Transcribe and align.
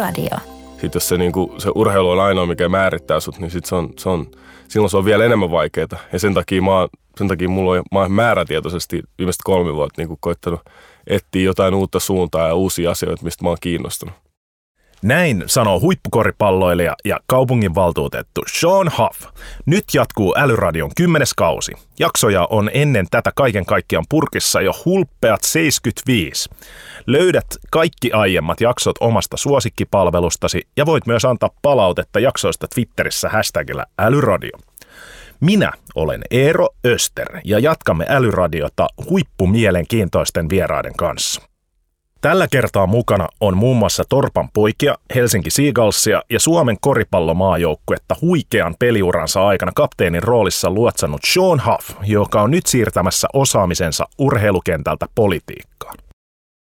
Älyradio. 0.00 0.38
Sitten 0.72 0.90
jos 0.94 1.08
se, 1.08 1.18
niin 1.18 1.32
kuin, 1.32 1.60
se 1.60 1.70
urheilu 1.74 2.10
on 2.10 2.20
ainoa, 2.20 2.46
mikä 2.46 2.68
määrittää 2.68 3.20
sut, 3.20 3.38
niin 3.38 3.50
sit 3.50 3.64
se 3.64 3.74
on, 3.74 3.92
se 3.98 4.08
on, 4.08 4.26
silloin 4.68 4.90
se 4.90 4.96
on 4.96 5.04
vielä 5.04 5.24
enemmän 5.24 5.50
vaikeaa. 5.50 5.88
Ja 6.12 6.18
sen 6.18 6.34
takia, 6.34 6.62
mä, 6.62 6.88
sen 7.18 7.28
takia 7.28 7.48
mulla 7.48 7.70
on, 7.70 7.82
mä 7.92 7.98
oon 7.98 8.12
määrätietoisesti 8.12 9.02
viimeiset 9.18 9.42
kolme 9.44 9.74
vuotta 9.74 10.00
niin 10.00 10.08
kuin 10.08 10.18
koittanut 10.20 10.60
etsiä 11.06 11.42
jotain 11.42 11.74
uutta 11.74 12.00
suuntaa 12.00 12.48
ja 12.48 12.54
uusia 12.54 12.90
asioita, 12.90 13.24
mistä 13.24 13.44
mä 13.44 13.48
oon 13.48 13.58
kiinnostunut. 13.60 14.14
Näin 15.02 15.42
sanoo 15.46 15.80
huippukoripalloilija 15.80 16.96
ja 17.04 17.20
kaupunginvaltuutettu 17.26 18.42
Sean 18.52 18.90
Huff. 18.98 19.34
Nyt 19.66 19.84
jatkuu 19.94 20.34
Älyradion 20.36 20.90
kymmenes 20.96 21.34
kausi. 21.34 21.72
Jaksoja 21.98 22.46
on 22.50 22.70
ennen 22.74 23.06
tätä 23.10 23.32
kaiken 23.34 23.66
kaikkiaan 23.66 24.04
purkissa 24.08 24.60
jo 24.60 24.72
hulppeat 24.84 25.40
75. 25.42 26.50
Löydät 27.06 27.46
kaikki 27.70 28.12
aiemmat 28.12 28.60
jaksot 28.60 28.96
omasta 29.00 29.36
suosikkipalvelustasi 29.36 30.68
ja 30.76 30.86
voit 30.86 31.06
myös 31.06 31.24
antaa 31.24 31.50
palautetta 31.62 32.20
jaksoista 32.20 32.66
Twitterissä 32.74 33.28
hashtagillä 33.28 33.86
Älyradio. 33.98 34.58
Minä 35.40 35.72
olen 35.94 36.22
Eero 36.30 36.68
Öster 36.86 37.40
ja 37.44 37.58
jatkamme 37.58 38.06
Älyradiota 38.08 38.88
huippumielenkiintoisten 39.10 40.48
vieraiden 40.48 40.96
kanssa. 40.96 41.49
Tällä 42.20 42.48
kertaa 42.48 42.86
mukana 42.86 43.28
on 43.40 43.56
muun 43.56 43.76
muassa 43.76 44.04
Torpan 44.08 44.48
poikia, 44.52 44.94
Helsinki 45.14 45.50
Seagalsia 45.50 46.22
ja 46.30 46.40
Suomen 46.40 46.76
koripallomaajoukkuetta 46.80 48.16
huikean 48.20 48.74
peliuransa 48.78 49.46
aikana 49.46 49.72
kapteenin 49.74 50.22
roolissa 50.22 50.70
luotsannut 50.70 51.20
Sean 51.26 51.62
Huff, 51.66 51.90
joka 52.02 52.42
on 52.42 52.50
nyt 52.50 52.66
siirtämässä 52.66 53.28
osaamisensa 53.32 54.08
urheilukentältä 54.18 55.06
politiikkaan. 55.14 55.96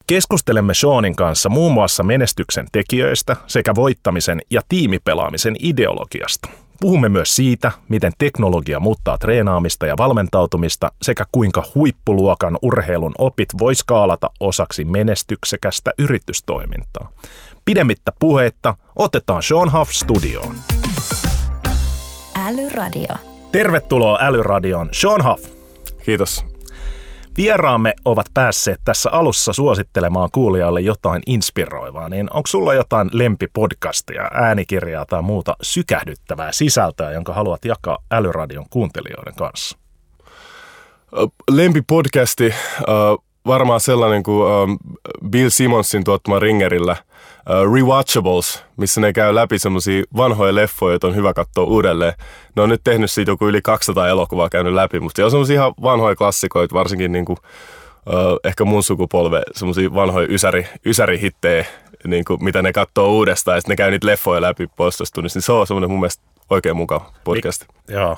Keskustelemme 0.07 0.75
Seanin 0.75 1.17
kanssa 1.17 1.49
muun 1.49 1.73
muassa 1.73 2.03
menestyksen 2.03 2.67
tekijöistä 2.73 3.37
sekä 3.47 3.75
voittamisen 3.75 4.41
ja 4.51 4.61
tiimipelaamisen 4.69 5.57
ideologiasta. 5.59 6.49
Puhumme 6.81 7.09
myös 7.09 7.37
siitä, 7.37 7.73
miten 7.89 8.13
teknologia 8.19 8.81
muuttaa 8.81 9.19
treenaamista 9.19 9.87
ja 9.87 9.97
valmentautumista 9.99 10.93
sekä 11.03 11.25
kuinka 11.33 11.63
huippuluokan 11.75 12.59
urheilun 12.63 13.15
opit 13.19 13.49
voi 13.59 13.75
skaalata 13.75 14.31
osaksi 14.41 14.85
menestyksekästä 14.85 15.91
yritystoimintaa. 15.99 17.09
Pidemmittä 17.65 18.13
puheitta 18.19 18.75
otetaan 18.97 19.43
Sean 19.43 19.73
Huff 19.73 19.93
studioon. 19.93 20.55
Älyradio. 22.47 23.15
Tervetuloa 23.53 24.19
Älyradioon, 24.21 24.89
Sean 24.93 25.25
Huff. 25.25 25.45
Kiitos. 26.05 26.58
Vieraamme 27.39 27.95
ovat 28.05 28.27
päässeet 28.35 28.81
tässä 28.85 29.11
alussa 29.11 29.53
suosittelemaan 29.53 30.29
kuulijalle 30.33 30.81
jotain 30.81 31.23
inspiroivaa, 31.27 32.09
niin 32.09 32.29
onko 32.35 32.47
sulla 32.47 32.75
jotain 32.75 33.11
lempipodcastia, 33.13 34.31
äänikirjaa 34.35 35.07
tai 35.07 35.23
muuta 35.23 35.57
sykähdyttävää 35.63 36.53
sisältöä, 36.53 37.13
jonka 37.13 37.33
haluat 37.33 37.65
jakaa 37.65 37.99
Älyradion 38.11 38.67
kuuntelijoiden 38.71 39.35
kanssa? 39.35 39.79
Lempipodcasti, 41.51 42.55
varmaan 43.47 43.81
sellainen 43.81 44.23
kuin 44.23 44.79
Bill 45.29 45.49
Simonsin 45.49 46.05
tuottama 46.05 46.39
Ringerillä 46.39 46.97
Rewatchables, 47.75 48.65
missä 48.77 49.01
ne 49.01 49.13
käy 49.13 49.35
läpi 49.35 49.59
semmoisia 49.59 50.03
vanhoja 50.17 50.55
leffoja, 50.55 50.93
joita 50.93 51.07
on 51.07 51.17
hyvä 51.17 51.35
katsoa 51.35 51.65
uudelleen. 51.65 52.13
Ne 52.57 52.63
on 52.63 52.69
nyt 52.69 52.81
tehnyt 52.85 53.11
siitä 53.11 53.31
joku 53.31 53.49
yli 53.49 53.63
200 53.63 54.09
elokuvaa 54.09 54.49
käynyt 54.49 54.73
läpi, 54.73 55.01
mutta 55.01 55.25
on 55.25 55.31
semmoisia 55.31 55.55
ihan 55.55 55.75
vanhoja 55.83 56.17
klassikoita, 56.17 56.75
varsinkin 56.75 57.13
niin 57.13 57.25
kuin, 57.25 57.39
ehkä 58.45 58.65
mun 58.65 58.83
sukupolve, 58.83 59.43
semmoisia 59.53 59.95
vanhoja 59.95 60.27
ysäri, 60.31 60.67
ysärihittejä, 60.87 61.67
niin 62.05 62.25
kuin, 62.25 62.45
mitä 62.45 62.63
ne 62.63 62.73
katsoo 62.73 63.13
uudestaan 63.13 63.57
ja 63.57 63.61
sitten 63.61 63.73
ne 63.73 63.77
käy 63.77 63.91
niitä 63.91 64.07
leffoja 64.07 64.43
läpi 64.43 64.67
puolitoista 64.77 65.23
niin 65.23 65.31
se 65.31 65.53
on 65.53 65.67
semmoinen 65.67 65.91
mun 65.91 66.01
mielestä 66.01 66.23
oikein 66.51 66.77
mukava 66.77 67.13
podcast. 67.25 67.65
Mi- 67.89 67.95
joo. 67.95 68.17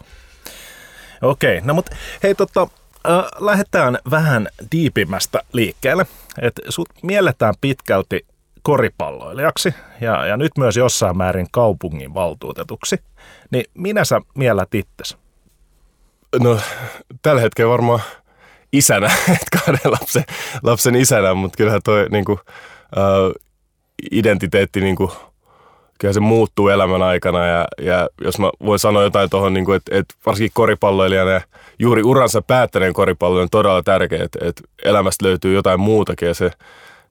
Okei, 1.23 1.57
okay. 1.57 1.67
no 1.67 1.75
mutta 1.75 1.97
hei 2.23 2.35
tota, 2.35 2.69
äh, 3.09 3.25
lähdetään 3.41 3.99
vähän 4.11 4.49
diipimmästä 4.73 5.43
liikkeelle. 5.53 6.07
Et 6.43 6.61
sut 6.69 6.89
mielletään 7.03 7.55
pitkälti 7.61 8.27
koripalloilijaksi 8.63 9.75
ja, 10.01 10.27
ja 10.27 10.37
nyt 10.37 10.53
myös 10.59 10.77
jossain 10.77 11.17
määrin 11.17 11.47
kaupungin 11.53 12.15
valtuutetuksi. 12.15 12.97
Niin 13.51 13.65
minä 13.75 14.05
sä 14.05 14.21
miellät 14.35 14.75
itsesi? 14.75 15.17
No 16.41 16.59
tällä 17.23 17.41
hetkellä 17.41 17.71
varmaan 17.71 18.03
isänä, 18.73 19.11
kahden 19.57 19.93
lapsen, 19.93 20.25
lapsen 20.63 20.97
isänä, 20.97 21.35
mutta 21.35 21.57
kyllähän 21.57 21.81
toi 21.85 22.07
niinku, 22.11 22.41
äh, 22.99 23.43
identiteetti 24.11 24.81
niinku, 24.81 25.13
kyllä 25.99 26.15
se 26.15 26.21
muuttuu 26.21 26.69
elämän 26.69 27.03
aikana 27.03 27.47
ja, 27.47 27.65
ja 27.83 28.09
jos 28.25 28.39
mä 28.39 28.51
voin 28.65 28.79
sanoa 28.79 29.03
jotain 29.03 29.31
tuohon, 29.31 29.55
niin 29.55 29.75
että 29.75 29.99
et 29.99 30.07
varsinkin 30.27 30.51
koripalloilijana 30.55 31.31
ja 31.31 31.41
juuri 31.79 32.03
uransa 32.03 32.43
päättäneen 32.43 32.93
koripalloilijan 32.93 33.45
on 33.45 33.51
todella 33.51 33.83
tärkeää, 33.83 34.25
että 34.25 34.39
et 34.43 34.63
elämästä 34.85 35.27
löytyy 35.27 35.55
jotain 35.55 35.81
muutakin 35.81 36.29
ja 36.29 36.35
se, 36.35 36.51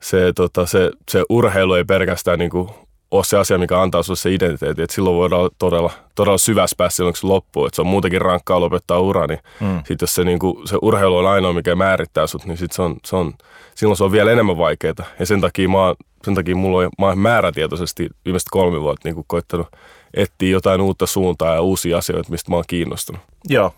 se, 0.01 0.33
tota, 0.35 0.65
se, 0.65 0.91
se 1.11 1.23
urheilu 1.29 1.73
ei 1.73 1.85
pelkästään 1.85 2.39
niin 2.39 2.51
kuin 2.51 2.69
ole 3.11 3.23
se 3.23 3.37
asia, 3.37 3.57
mikä 3.57 3.81
antaa 3.81 4.03
sinulle 4.03 4.19
se 4.19 4.33
identiteetti. 4.33 4.81
että 4.81 4.95
silloin 4.95 5.15
voidaan 5.15 5.41
olla 5.41 5.51
todella, 5.59 5.91
todella 6.15 6.37
syvässä 6.37 6.75
päässä 6.77 6.95
silloin, 6.95 7.13
kun 7.13 7.19
se 7.19 7.27
loppuu. 7.27 7.65
Että 7.65 7.75
se 7.75 7.81
on 7.81 7.87
muutenkin 7.87 8.21
rankkaa 8.21 8.59
lopettaa 8.59 8.99
ura, 8.99 9.27
niin 9.27 9.39
mm. 9.59 9.77
sitten 9.77 9.97
jos 10.01 10.15
se, 10.15 10.23
niin 10.23 10.39
kuin, 10.39 10.67
se 10.67 10.77
urheilu 10.81 11.17
on 11.17 11.27
ainoa, 11.27 11.53
mikä 11.53 11.75
määrittää 11.75 12.27
sut, 12.27 12.45
niin 12.45 12.57
sit 12.57 12.71
se 12.71 12.81
on, 12.81 12.95
se 13.05 13.15
on, 13.15 13.33
silloin 13.75 13.97
se 13.97 14.03
on 14.03 14.11
vielä 14.11 14.31
enemmän 14.31 14.57
vaikeaa. 14.57 14.93
Ja 15.19 15.25
sen 15.25 15.41
takia, 15.41 15.69
mä, 15.69 15.95
sen 16.23 16.35
takia 16.35 16.55
mulla 16.55 16.77
on, 16.77 16.89
mä 16.99 17.05
oon 17.05 17.19
määrätietoisesti 17.19 18.09
viimeiset 18.25 18.49
kolme 18.51 18.81
vuotta 18.81 19.07
niin 19.07 19.15
kuin 19.15 19.25
koittanut 19.27 19.67
etsiä 20.13 20.49
jotain 20.49 20.81
uutta 20.81 21.05
suuntaa 21.05 21.55
ja 21.55 21.61
uusia 21.61 21.97
asioita, 21.97 22.31
mistä 22.31 22.51
mä 22.51 22.55
oon 22.55 22.65
kiinnostunut. 22.67 23.21
Joo. 23.49 23.73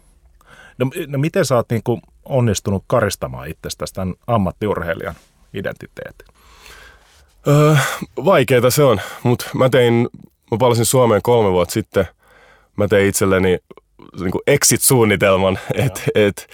No, 0.77 0.89
no 1.07 1.19
miten 1.19 1.45
sä 1.45 1.55
oot 1.55 1.69
niin 1.69 1.81
kuin 1.83 2.01
onnistunut 2.25 2.83
karistamaan 2.87 3.47
itsestäsi 3.47 3.93
tämän 3.93 4.13
ammattiurheilijan 4.27 5.15
identiteetin? 5.53 6.27
Öö, 7.47 7.75
vaikeeta 8.25 8.69
se 8.69 8.83
on, 8.83 9.01
mutta 9.23 9.49
mä 9.53 9.69
tein, 9.69 10.09
mä 10.51 10.57
palasin 10.59 10.85
Suomeen 10.85 11.21
kolme 11.21 11.51
vuotta 11.51 11.73
sitten. 11.73 12.07
Mä 12.77 12.87
tein 12.87 13.07
itselleni 13.07 13.57
niin 14.19 14.31
kuin 14.31 14.41
exit-suunnitelman, 14.47 15.59
että 15.73 16.01
et, 16.15 16.47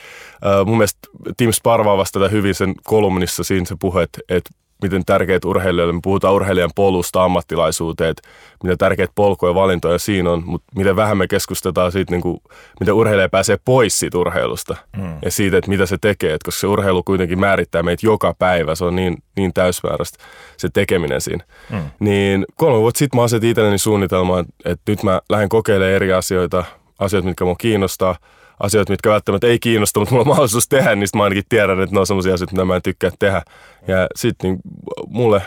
äh, 0.45 0.65
mun 0.65 0.77
mielestä 0.77 0.99
Tim 1.37 1.51
Sparva 1.51 1.97
vastata 1.97 2.29
hyvin 2.29 2.55
sen 2.55 2.75
kolumnissa 2.83 3.43
siinä 3.43 3.65
se 3.65 3.75
puhe, 3.79 4.03
että 4.03 4.19
et 4.29 4.49
miten 4.81 5.05
tärkeät 5.05 5.45
urheilijoille, 5.45 5.93
me 5.93 5.99
puhutaan 6.03 6.33
urheilijan 6.33 6.69
polusta 6.75 7.23
ammattilaisuuteen, 7.23 8.09
että 8.09 8.29
mitä 8.63 8.77
tärkeitä 8.77 9.11
polkuja 9.15 9.49
ja 9.49 9.55
valintoja 9.55 9.99
siinä 9.99 10.31
on, 10.31 10.43
mutta 10.45 10.67
miten 10.75 10.95
vähän 10.95 11.17
me 11.17 11.27
keskustetaan 11.27 11.91
siitä, 11.91 12.11
niin 12.11 12.21
kuin, 12.21 12.39
miten 12.79 12.93
urheilija 12.93 13.29
pääsee 13.29 13.57
pois 13.65 13.99
siitä 13.99 14.17
urheilusta 14.17 14.75
mm. 14.97 15.17
ja 15.21 15.31
siitä, 15.31 15.57
että 15.57 15.69
mitä 15.69 15.85
se 15.85 15.97
tekee, 16.01 16.33
että 16.33 16.45
koska 16.45 16.59
se 16.59 16.67
urheilu 16.67 17.03
kuitenkin 17.03 17.39
määrittää 17.39 17.83
meitä 17.83 18.05
joka 18.05 18.35
päivä, 18.39 18.75
se 18.75 18.85
on 18.85 18.95
niin, 18.95 19.17
niin 19.35 19.53
täysmääräistä 19.53 20.23
se 20.57 20.69
tekeminen 20.73 21.21
siinä. 21.21 21.43
Mm. 21.69 21.81
Niin 21.99 22.45
kolme 22.55 22.79
vuotta 22.79 22.99
sitten 22.99 23.17
mä 23.17 23.23
asetin 23.23 23.49
itselleni 23.49 23.77
suunnitelmaan, 23.77 24.45
että 24.65 24.91
nyt 24.91 25.03
mä 25.03 25.21
lähden 25.29 25.49
kokeilemaan 25.49 25.93
eri 25.93 26.13
asioita, 26.13 26.63
asioita, 26.99 27.27
mitkä 27.27 27.45
mua 27.45 27.55
kiinnostaa, 27.55 28.15
asioita, 28.59 28.93
mitkä 28.93 29.09
välttämättä 29.09 29.47
ei 29.47 29.59
kiinnosta, 29.59 29.99
mutta 29.99 30.13
mulla 30.13 30.21
on 30.21 30.27
mahdollisuus 30.27 30.67
tehdä, 30.67 30.95
niin 30.95 31.07
mä 31.15 31.23
ainakin 31.23 31.43
tiedän, 31.49 31.81
että 31.81 31.95
ne 31.95 31.99
on 31.99 32.07
sellaisia 32.07 32.33
asioita, 32.33 32.53
mitä 32.53 32.65
mä 32.65 32.75
en 32.75 32.81
tykkää 32.81 33.11
tehdä. 33.19 33.41
Ja 33.87 34.07
sitten 34.15 34.49
niin 34.49 34.59
mulle, 35.07 35.41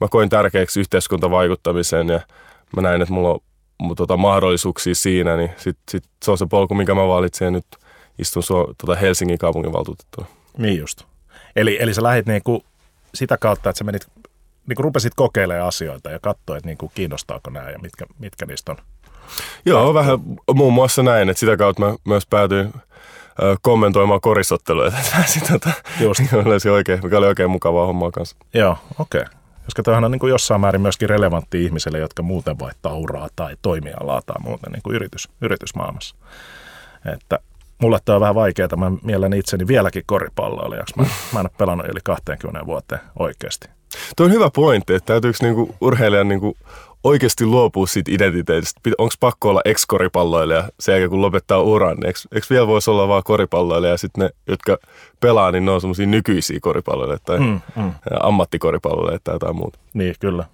mä 0.00 0.08
koin 0.10 0.28
tärkeäksi 0.28 0.80
yhteiskuntavaikuttamisen 0.80 2.08
ja 2.08 2.20
mä 2.76 2.82
näin, 2.82 3.02
että 3.02 3.14
mulla 3.14 3.30
on 3.78 3.96
tota, 3.96 4.16
mahdollisuuksia 4.16 4.94
siinä, 4.94 5.36
niin 5.36 5.50
sit, 5.56 5.78
sit 5.90 6.04
se 6.24 6.30
on 6.30 6.38
se 6.38 6.46
polku, 6.46 6.74
mikä 6.74 6.94
mä 6.94 7.08
valitsin 7.08 7.44
ja 7.44 7.50
nyt 7.50 7.66
istun 8.18 8.42
suo, 8.42 8.74
tota 8.78 8.94
Helsingin 8.94 9.38
kaupunginvaltuutettuna. 9.38 10.26
Niin 10.58 10.78
just. 10.78 11.02
Eli, 11.56 11.76
eli 11.80 11.94
sä 11.94 12.02
lähdit 12.02 12.26
niinku 12.26 12.64
sitä 13.14 13.36
kautta, 13.36 13.70
että 13.70 13.78
sä 13.78 13.84
menit, 13.84 14.06
niinku 14.68 14.82
rupesit 14.82 15.12
kokeilemaan 15.16 15.68
asioita 15.68 16.10
ja 16.10 16.18
katsoit, 16.18 16.64
niinku, 16.64 16.92
kiinnostaako 16.94 17.50
nämä 17.50 17.70
ja 17.70 17.78
mitkä, 17.78 18.06
mitkä 18.18 18.46
niistä 18.46 18.72
on 18.72 18.78
Joo, 19.64 19.94
vähän 19.94 20.18
muun 20.54 20.72
muassa 20.72 21.02
näin, 21.02 21.28
että 21.28 21.40
sitä 21.40 21.56
kautta 21.56 21.82
mä 21.84 21.94
myös 22.04 22.26
päätyin 22.26 22.72
kommentoimaan 23.62 24.20
korisotteluja. 24.20 24.92
tota, 25.52 25.70
Just. 26.00 26.20
Löysin 26.44 26.72
oikein, 26.72 27.00
mikä 27.02 27.18
oli 27.18 27.26
oikein 27.26 27.50
mukavaa 27.50 27.86
hommaa 27.86 28.10
kanssa. 28.10 28.36
Joo, 28.54 28.78
okei. 28.98 29.20
Okay. 29.20 29.34
Koska 29.64 29.82
toihan 29.82 30.04
on 30.04 30.10
niin 30.10 30.20
kuin 30.20 30.30
jossain 30.30 30.60
määrin 30.60 30.80
myöskin 30.80 31.08
relevantti 31.08 31.64
ihmisille, 31.64 31.98
jotka 31.98 32.22
muuten 32.22 32.58
vaihtaa 32.58 32.94
uraa 32.94 33.28
tai 33.36 33.56
toimialaa 33.62 34.22
tai 34.26 34.36
muuten 34.42 34.72
niin 34.72 34.82
kuin 34.82 34.96
yritys, 34.96 35.28
yritysmaailmassa. 35.40 36.16
Että 37.14 37.38
mulle 37.78 37.98
tämä 38.04 38.16
on 38.16 38.20
vähän 38.20 38.34
vaikeaa. 38.34 38.76
Mä 38.76 38.92
mielen 39.02 39.32
itseni 39.32 39.66
vieläkin 39.66 40.02
koripalloilijaksi. 40.06 40.94
Mä, 40.96 41.04
mä 41.32 41.40
en 41.40 41.46
ole 41.46 41.50
pelannut 41.58 41.86
yli 41.86 42.00
20 42.04 42.66
vuoteen 42.66 43.00
oikeasti. 43.18 43.68
Tuo 44.16 44.26
on 44.26 44.32
hyvä 44.32 44.50
pointti, 44.50 44.94
että 44.94 45.06
täytyykö 45.06 45.38
niinku 45.42 45.74
urheilijan 45.80 46.28
niinku 46.28 46.56
oikeasti 47.04 47.46
luopua 47.46 47.86
siitä 47.86 48.10
identiteetistä? 48.10 48.80
Onko 48.98 49.14
pakko 49.20 49.48
olla 49.48 49.60
ex-koripalloilija 49.64 50.68
sen 50.80 50.92
jälkeen, 50.92 51.10
kun 51.10 51.22
lopettaa 51.22 51.60
uran? 51.60 52.06
Eikö, 52.06 52.18
eikö 52.32 52.46
vielä 52.50 52.66
voisi 52.66 52.90
olla 52.90 53.08
vaan 53.08 53.22
koripalloilija 53.24 53.90
ja 53.90 53.98
sitten 53.98 54.24
ne, 54.24 54.30
jotka 54.46 54.78
pelaa, 55.20 55.52
niin 55.52 55.64
ne 55.64 55.70
on 55.70 55.80
semmoisia 55.80 56.06
nykyisiä 56.06 56.58
koripalloilijoita 56.62 57.24
tai 57.24 57.38
mm, 57.38 57.60
mm. 57.76 57.92
ammattikoripalloilijoita 58.20 59.24
tai 59.24 59.34
jotain 59.34 59.56
muuta. 59.56 59.78
Niin, 59.94 60.14
kyllä. 60.20 60.44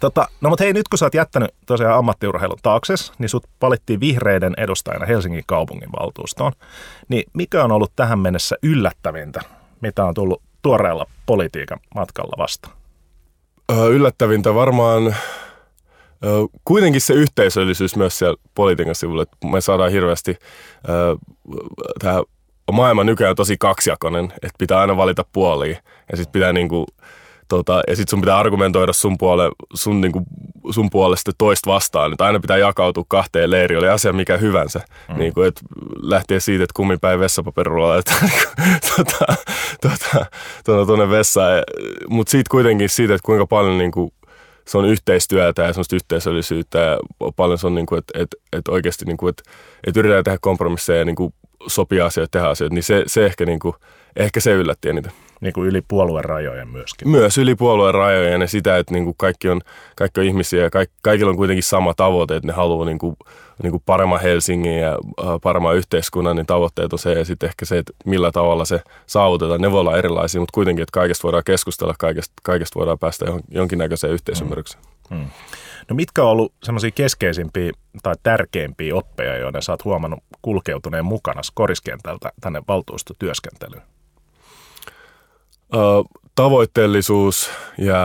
Tota, 0.00 0.28
no 0.40 0.48
mutta 0.48 0.64
hei, 0.64 0.72
nyt 0.72 0.88
kun 0.88 0.98
sä 0.98 1.06
oot 1.06 1.14
jättänyt 1.14 1.50
tosiaan 1.66 1.98
ammattiurheilun 1.98 2.58
taakse, 2.62 2.94
niin 3.18 3.28
sut 3.28 3.46
valittiin 3.62 4.00
vihreiden 4.00 4.54
edustajana 4.56 5.06
Helsingin 5.06 5.44
kaupungin 5.46 5.88
valtuustoon. 6.00 6.52
Niin 7.08 7.24
mikä 7.32 7.64
on 7.64 7.72
ollut 7.72 7.92
tähän 7.96 8.18
mennessä 8.18 8.56
yllättävintä, 8.62 9.40
mitä 9.80 10.04
on 10.04 10.14
tullut 10.14 10.42
tuoreella 10.62 11.06
politiikan 11.26 11.80
matkalla 11.94 12.34
vastaan? 12.38 12.74
yllättävintä 13.90 14.54
varmaan 14.54 15.16
kuitenkin 16.64 17.00
se 17.00 17.14
yhteisöllisyys 17.14 17.96
myös 17.96 18.18
siellä 18.18 18.36
politiikan 18.54 18.94
sivulla, 18.94 19.22
että 19.22 19.36
me 19.46 19.60
saadaan 19.60 19.90
hirveästi 19.90 20.36
tämä 21.98 22.22
maailma 22.72 23.04
nykyään 23.04 23.30
on 23.30 23.36
tosi 23.36 23.56
kaksijakoinen, 23.58 24.24
että 24.24 24.58
pitää 24.58 24.80
aina 24.80 24.96
valita 24.96 25.24
puolia 25.32 25.78
ja 26.10 26.16
sitten 26.16 26.32
pitää 26.32 26.52
niinku, 26.52 26.86
tota, 27.48 27.82
ja 27.88 27.96
sit 27.96 28.08
sun 28.08 28.20
pitää 28.20 28.38
argumentoida 28.38 28.92
sun, 28.92 29.18
puole, 29.18 29.50
sun, 29.74 30.00
niinku, 30.00 30.22
sun 30.70 30.90
puolesta 30.90 31.32
toista 31.38 31.70
vastaan. 31.70 32.12
Että 32.12 32.24
aina 32.24 32.40
pitää 32.40 32.56
jakautua 32.56 33.04
kahteen 33.08 33.50
leiriin, 33.50 33.78
oli 33.78 33.88
asia 33.88 34.12
mikä 34.12 34.36
hyvänsä. 34.36 34.80
Mm. 35.08 35.18
Niinku, 35.18 35.42
et 35.42 35.60
lähtien 36.02 36.40
siitä, 36.40 36.64
että 36.64 36.74
kummipäin 36.76 37.20
vessapaperilla 37.20 37.88
laitetaan 37.88 38.30
tota, 38.96 39.34
tota, 40.64 40.86
tuonne 40.86 41.10
vessaan. 41.10 41.62
Mutta 42.08 42.30
siitä 42.30 42.50
kuitenkin 42.50 42.88
siitä, 42.88 43.14
että 43.14 43.26
kuinka 43.26 43.46
paljon 43.46 43.78
niinku, 43.78 44.12
se 44.66 44.78
on 44.78 44.84
yhteistyötä 44.84 45.62
ja 45.62 45.72
semmoista 45.72 45.96
yhteisöllisyyttä 45.96 46.78
ja 46.78 46.98
paljon 47.36 47.58
se 47.58 47.66
on, 47.66 47.74
niin 47.74 47.86
kuin, 47.86 47.98
että, 47.98 48.18
että, 48.18 48.36
että 48.52 48.72
oikeasti 48.72 49.04
niin 49.04 49.16
kuin, 49.16 49.30
että, 49.30 49.42
että 49.86 50.00
yritetään 50.00 50.24
tehdä 50.24 50.38
kompromisseja 50.40 50.98
ja 50.98 51.04
niin 51.04 51.16
kuin 51.16 51.34
sopia 51.66 52.06
asioita, 52.06 52.30
tehdä 52.30 52.48
asioita, 52.48 52.74
niin 52.74 52.82
se, 52.82 53.02
se 53.06 53.26
ehkä, 53.26 53.46
niin 53.46 53.58
kuin, 53.58 53.74
ehkä 54.16 54.40
se 54.40 54.52
yllätti 54.52 54.88
eniten. 54.88 55.12
Niin 55.40 55.52
kuin 55.52 55.68
yli 55.68 55.82
puolueen 55.88 56.24
rajojen 56.24 56.68
myöskin. 56.68 57.08
Myös 57.08 57.38
yli 57.38 57.54
puolueen 57.54 57.94
rajojen 57.94 58.40
ja 58.40 58.46
sitä, 58.46 58.78
että 58.78 58.92
niin 58.94 59.04
kuin 59.04 59.14
kaikki, 59.18 59.48
on, 59.48 59.60
kaikki 59.96 60.20
on 60.20 60.26
ihmisiä 60.26 60.62
ja 60.62 60.70
kaikki, 60.70 60.96
kaikilla 61.02 61.30
on 61.30 61.36
kuitenkin 61.36 61.62
sama 61.62 61.94
tavoite, 61.94 62.36
että 62.36 62.46
ne 62.46 62.52
haluaa 62.52 62.86
niin 62.86 62.98
kuin, 62.98 63.16
niin 63.62 63.70
kuin 63.70 63.82
paremman 63.86 64.20
Helsingin 64.20 64.78
ja 64.78 64.90
äh, 64.92 65.26
paremman 65.42 65.76
yhteiskunnan, 65.76 66.36
niin 66.36 66.46
tavoitteet 66.46 66.92
on 66.92 66.98
se 66.98 67.12
ja 67.12 67.24
sitten 67.24 67.48
ehkä 67.48 67.64
se, 67.64 67.78
että 67.78 67.92
millä 68.04 68.32
tavalla 68.32 68.64
se 68.64 68.80
saavutetaan. 69.06 69.60
Ne 69.60 69.72
voi 69.72 69.80
olla 69.80 69.98
erilaisia, 69.98 70.40
mutta 70.40 70.54
kuitenkin, 70.54 70.82
että 70.82 70.92
kaikesta 70.92 71.22
voidaan 71.22 71.44
keskustella, 71.44 71.94
kaikesta, 71.98 72.34
kaikesta 72.42 72.78
voidaan 72.78 72.98
päästä 72.98 73.26
jonkinnäköiseen 73.50 74.12
yhteisymmärrykseen. 74.12 74.84
Mm. 75.10 75.16
Mm. 75.16 75.26
No 75.88 75.96
mitkä 75.96 76.22
on 76.22 76.30
ollut 76.30 76.52
semmoisia 76.62 76.90
keskeisimpiä 76.90 77.72
tai 78.02 78.14
tärkeimpiä 78.22 78.94
oppeja, 78.94 79.36
joiden 79.36 79.62
sä 79.62 79.72
oot 79.72 79.84
huomannut 79.84 80.20
kulkeutuneen 80.42 81.04
mukana 81.04 81.40
koriskentältä 81.54 82.32
tänne 82.40 82.62
valtuustotyöskentelyyn? 82.68 83.82
tavoitteellisuus 86.34 87.50
ja 87.78 87.98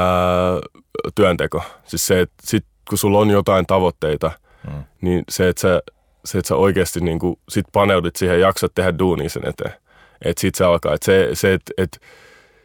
työnteko. 1.15 1.63
Siis 1.85 2.07
se, 2.07 2.19
että 2.19 2.35
sit, 2.43 2.65
kun 2.89 2.97
sulla 2.97 3.19
on 3.19 3.29
jotain 3.29 3.65
tavoitteita, 3.65 4.31
mm. 4.69 4.83
niin 5.01 5.23
se, 5.29 5.49
että 5.49 5.61
sä, 5.61 5.81
se, 6.25 6.37
että 6.37 6.47
sä 6.47 6.55
oikeasti 6.55 6.99
niin 6.99 7.19
kuin, 7.19 7.39
sit 7.49 7.65
paneudut 7.73 8.15
siihen 8.15 8.39
ja 8.39 8.47
jaksat 8.47 8.71
tehdä 8.75 8.99
duunia 8.99 9.29
sen 9.29 9.47
eteen. 9.47 9.73
Että 10.25 10.41
sit 10.41 10.55
se 10.55 10.65
alkaa. 10.65 10.93
Että 10.93 11.05
se, 11.05 11.29
se 11.33 11.53
että 11.53 11.73
et, 11.77 12.01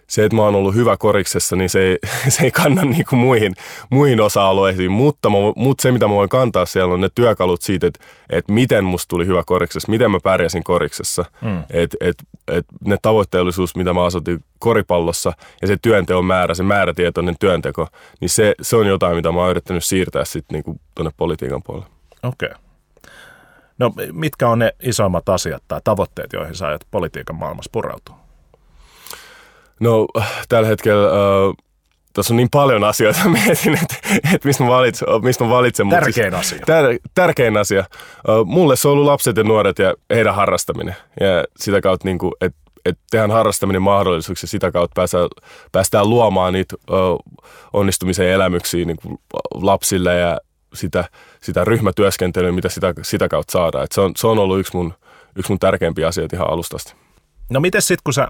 se, 0.07 0.25
että 0.25 0.37
mä 0.37 0.43
oon 0.43 0.55
ollut 0.55 0.75
hyvä 0.75 0.97
koriksessa, 0.97 1.57
niin 1.57 1.71
se 1.71 1.81
ei, 1.81 1.99
se 2.29 2.45
ei 2.45 2.51
kanna 2.51 2.83
niin 2.83 3.05
kuin 3.09 3.21
muihin, 3.21 3.55
muihin 3.91 4.21
osa-alueisiin, 4.21 4.91
mutta, 4.91 5.31
mä, 5.31 5.37
mutta 5.57 5.83
se, 5.83 5.93
mitä 5.93 6.09
mä 6.09 6.15
voin 6.15 6.29
kantaa 6.29 6.67
siellä, 6.67 6.95
on 6.95 7.01
ne 7.01 7.09
työkalut 7.15 7.63
siitä, 7.63 7.87
että, 7.87 8.05
että 8.31 8.53
miten 8.53 8.85
musta 8.85 9.09
tuli 9.09 9.27
hyvä 9.27 9.43
koriksessa, 9.47 9.91
miten 9.91 10.11
mä 10.11 10.19
pärjäsin 10.23 10.65
koriksessa. 10.65 11.25
Mm. 11.41 11.63
Että 11.71 11.97
et, 12.01 12.17
et 12.49 12.67
ne 12.85 12.97
tavoitteellisuus, 13.03 13.77
mitä 13.77 13.93
mä 13.93 14.05
asetin 14.05 14.45
koripallossa 14.59 15.33
ja 15.63 15.69
se 15.69 15.77
työnteon 15.83 16.25
määrä, 16.25 16.55
se 16.55 16.63
määrätietoinen 16.63 17.37
työnteko, 17.41 17.89
niin 18.21 18.29
se, 18.29 18.55
se 18.63 18.77
on 18.77 18.87
jotain, 18.87 19.17
mitä 19.17 19.33
mä 19.33 19.41
oon 19.41 19.51
yrittänyt 19.51 19.85
siirtää 19.85 20.25
sitten 20.25 20.63
niin 20.67 20.81
tuonne 20.95 21.13
politiikan 21.17 21.63
puolelle. 21.63 21.94
Okei. 22.25 22.49
Okay. 22.49 22.59
No 23.79 23.93
mitkä 24.13 24.49
on 24.49 24.59
ne 24.59 24.73
isoimmat 24.83 25.29
asiat 25.29 25.63
tai 25.69 25.81
tavoitteet, 25.85 26.33
joihin 26.33 26.55
sä 26.55 26.67
ajat 26.67 26.87
politiikan 26.91 27.37
maailmassa 27.37 27.71
pureutua? 27.73 28.17
No 29.81 30.07
tällä 30.49 30.69
hetkellä 30.69 31.09
äh, 31.09 31.55
tässä 32.13 32.35
on 32.35 32.37
niin 32.37 32.51
paljon 32.51 32.85
asioita, 32.85 33.29
mietin, 33.29 33.79
että, 33.83 33.97
että 34.35 34.49
mistä, 34.49 34.65
mä 34.65 34.71
valitsen, 34.71 35.09
mistä 35.23 35.45
mä 35.45 35.51
valitsen. 35.51 35.89
Tärkein 35.89 36.33
siis, 36.33 36.35
asia. 36.35 36.67
Tär, 36.67 36.85
tärkein 37.15 37.57
asia. 37.57 37.81
Äh, 37.81 37.87
mulle 38.45 38.77
se 38.77 38.89
on 38.89 38.93
ollut 38.93 39.07
lapset 39.07 39.37
ja 39.37 39.45
nuoret 39.45 39.79
ja 39.79 39.95
heidän 40.11 40.35
harrastaminen. 40.35 40.97
Ja 41.21 41.45
sitä 41.57 41.81
kautta, 41.81 42.09
niin 42.09 42.19
kuin, 42.19 42.33
että 42.41 42.65
että 42.85 43.03
tehdään 43.11 43.31
harrastaminen 43.31 43.83
mahdollisuuksi 43.83 44.45
ja 44.45 44.49
sitä 44.49 44.73
kautta 44.73 44.95
päästään, 44.95 45.29
päästään 45.73 46.11
luomaan 46.11 46.53
niitä 46.53 46.77
ö, 46.91 46.95
onnistumisen 47.73 48.29
elämyksiä 48.29 48.85
niin 48.85 48.97
kuin 49.03 49.19
lapsille 49.55 50.19
ja 50.19 50.39
sitä, 50.75 51.05
sitä 51.41 51.65
ryhmätyöskentelyä, 51.65 52.53
mitä 52.53 52.69
sitä, 52.69 52.95
sitä 53.03 53.29
kautta 53.29 53.53
saadaan. 53.53 53.85
Et 53.85 53.93
se, 53.93 54.01
on, 54.01 54.13
se 54.17 54.27
on 54.27 54.39
ollut 54.39 54.59
yksi 54.59 54.77
mun, 54.77 54.95
yksi 55.37 55.53
mun 55.53 55.59
tärkeimpiä 55.59 56.09
asioita 56.09 56.37
ihan 56.37 56.51
alustasti. 56.51 56.95
No 57.51 57.61
miten 57.61 57.83
sitten, 57.83 58.05
kun 58.05 58.15
sä 58.15 58.29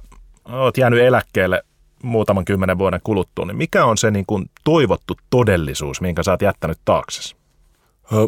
oot 0.53 0.79
jäänyt 0.79 1.01
eläkkeelle 1.01 1.63
muutaman 2.03 2.45
kymmenen 2.45 2.79
vuoden 2.79 3.01
kuluttua, 3.05 3.45
niin 3.45 3.57
mikä 3.57 3.85
on 3.85 3.99
se 3.99 4.11
niin 4.11 4.27
kuin 4.27 4.51
toivottu 4.65 5.17
todellisuus, 5.31 6.01
minkä 6.01 6.23
sä 6.23 6.31
oot 6.31 6.43
jättänyt 6.43 6.79
taakse? 6.85 7.35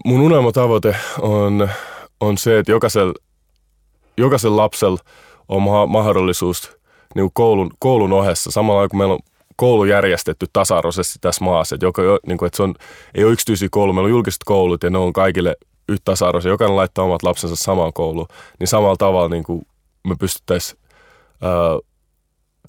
Mun 0.04 0.20
unelmatavoite 0.20 0.96
on, 1.20 1.68
on 2.20 2.38
se, 2.38 2.58
että 2.58 2.72
jokaisella, 2.72 3.14
jokaisella 4.16 4.62
lapsella 4.62 5.00
on 5.48 5.62
mahdollisuus 5.88 6.76
niin 7.14 7.30
koulun, 7.32 7.70
koulun 7.78 8.12
ohessa, 8.12 8.50
samalla 8.50 8.88
kun 8.88 8.98
meillä 8.98 9.14
on 9.14 9.20
koulu 9.56 9.84
järjestetty 9.84 10.46
tasa-arvoisesti 10.52 11.18
tässä 11.20 11.44
maassa, 11.44 11.74
että, 11.74 11.86
joka, 11.86 12.02
niin 12.26 12.38
kuin, 12.38 12.46
että 12.46 12.56
se 12.56 12.62
on, 12.62 12.74
ei 13.14 13.24
ole 13.24 13.32
yksityisiä 13.32 13.68
kouluja, 13.70 13.94
meillä 13.94 14.06
on 14.06 14.10
julkiset 14.10 14.44
koulut 14.44 14.82
ja 14.82 14.90
ne 14.90 14.98
on 14.98 15.12
kaikille 15.12 15.56
yhtä 15.88 16.04
tasa-arvoisia, 16.04 16.50
jokainen 16.50 16.76
laittaa 16.76 17.04
omat 17.04 17.22
lapsensa 17.22 17.56
samaan 17.56 17.92
kouluun, 17.92 18.28
niin 18.58 18.68
samalla 18.68 18.96
tavalla 18.96 19.28
niin 19.28 19.44
kuin 19.44 19.66
me 20.08 20.14
pystyttäisiin 20.20 20.78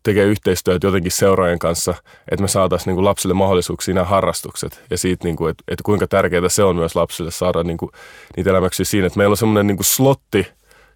tekee 0.04 0.26
yhteistyötä 0.26 0.88
jotenkin 0.88 1.12
seuraajien 1.12 1.60
kanssa, 1.60 1.94
että 2.32 2.42
me 2.42 2.48
saataisiin 2.48 2.96
niin 2.96 3.06
lapsille 3.06 3.34
mahdollisuuksia 3.34 3.94
nämä 3.94 4.06
harrastukset 4.06 4.84
ja 4.90 4.98
siitä, 4.98 5.24
niin 5.28 5.36
kuin, 5.36 5.52
että, 5.52 5.64
että 5.68 5.84
kuinka 5.84 6.08
tärkeää 6.08 6.50
se 6.50 6.64
on 6.64 6.76
myös 6.76 6.96
lapsille 6.96 7.32
saada 7.32 7.64
niin 7.64 7.78
kuin, 7.78 7.92
niitä 8.38 8.50
elämäksiä 8.50 8.86
siinä, 8.86 9.08
että 9.08 9.18
meillä 9.18 9.34
on 9.34 9.38
semmoinen 9.38 9.68
niin 9.68 9.78
slotti 9.82 10.48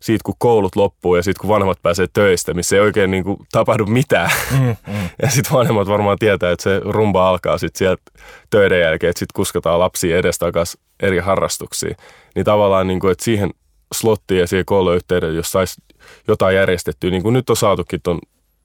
siitä, 0.01 0.21
kun 0.25 0.35
koulut 0.37 0.75
loppuu 0.75 1.15
ja 1.15 1.23
sitten 1.23 1.41
kun 1.41 1.49
vanhemmat 1.49 1.81
pääsee 1.81 2.07
töistä, 2.13 2.53
missä 2.53 2.75
ei 2.75 2.81
oikein 2.81 3.11
niin 3.11 3.23
kuin, 3.23 3.37
tapahdu 3.51 3.85
mitään. 3.85 4.31
Mm, 4.51 4.75
mm. 4.87 5.09
ja 5.21 5.29
sitten 5.29 5.53
vanhemmat 5.53 5.87
varmaan 5.87 6.17
tietää, 6.19 6.51
että 6.51 6.63
se 6.63 6.81
rumba 6.83 7.29
alkaa 7.29 7.57
sitten 7.57 7.77
sieltä 7.77 8.01
töiden 8.49 8.81
jälkeen, 8.81 9.09
että 9.09 9.19
sitten 9.19 9.35
kuskataan 9.35 9.79
lapsia 9.79 10.17
edestakaisin 10.17 10.81
eri 10.99 11.19
harrastuksiin. 11.19 11.95
Niin 12.35 12.45
tavallaan, 12.45 12.87
niin 12.87 12.99
kuin, 12.99 13.11
että 13.11 13.23
siihen 13.23 13.49
slottiin 13.93 14.39
ja 14.39 14.47
siihen 14.47 14.65
kouluyhteyden, 14.65 15.35
jos 15.35 15.51
saisi 15.51 15.81
jotain 16.27 16.55
järjestettyä, 16.55 17.09
niin 17.09 17.23
kuin 17.23 17.33
nyt 17.33 17.49
on 17.49 17.57
saatukin 17.57 17.99
tuon 18.03 18.19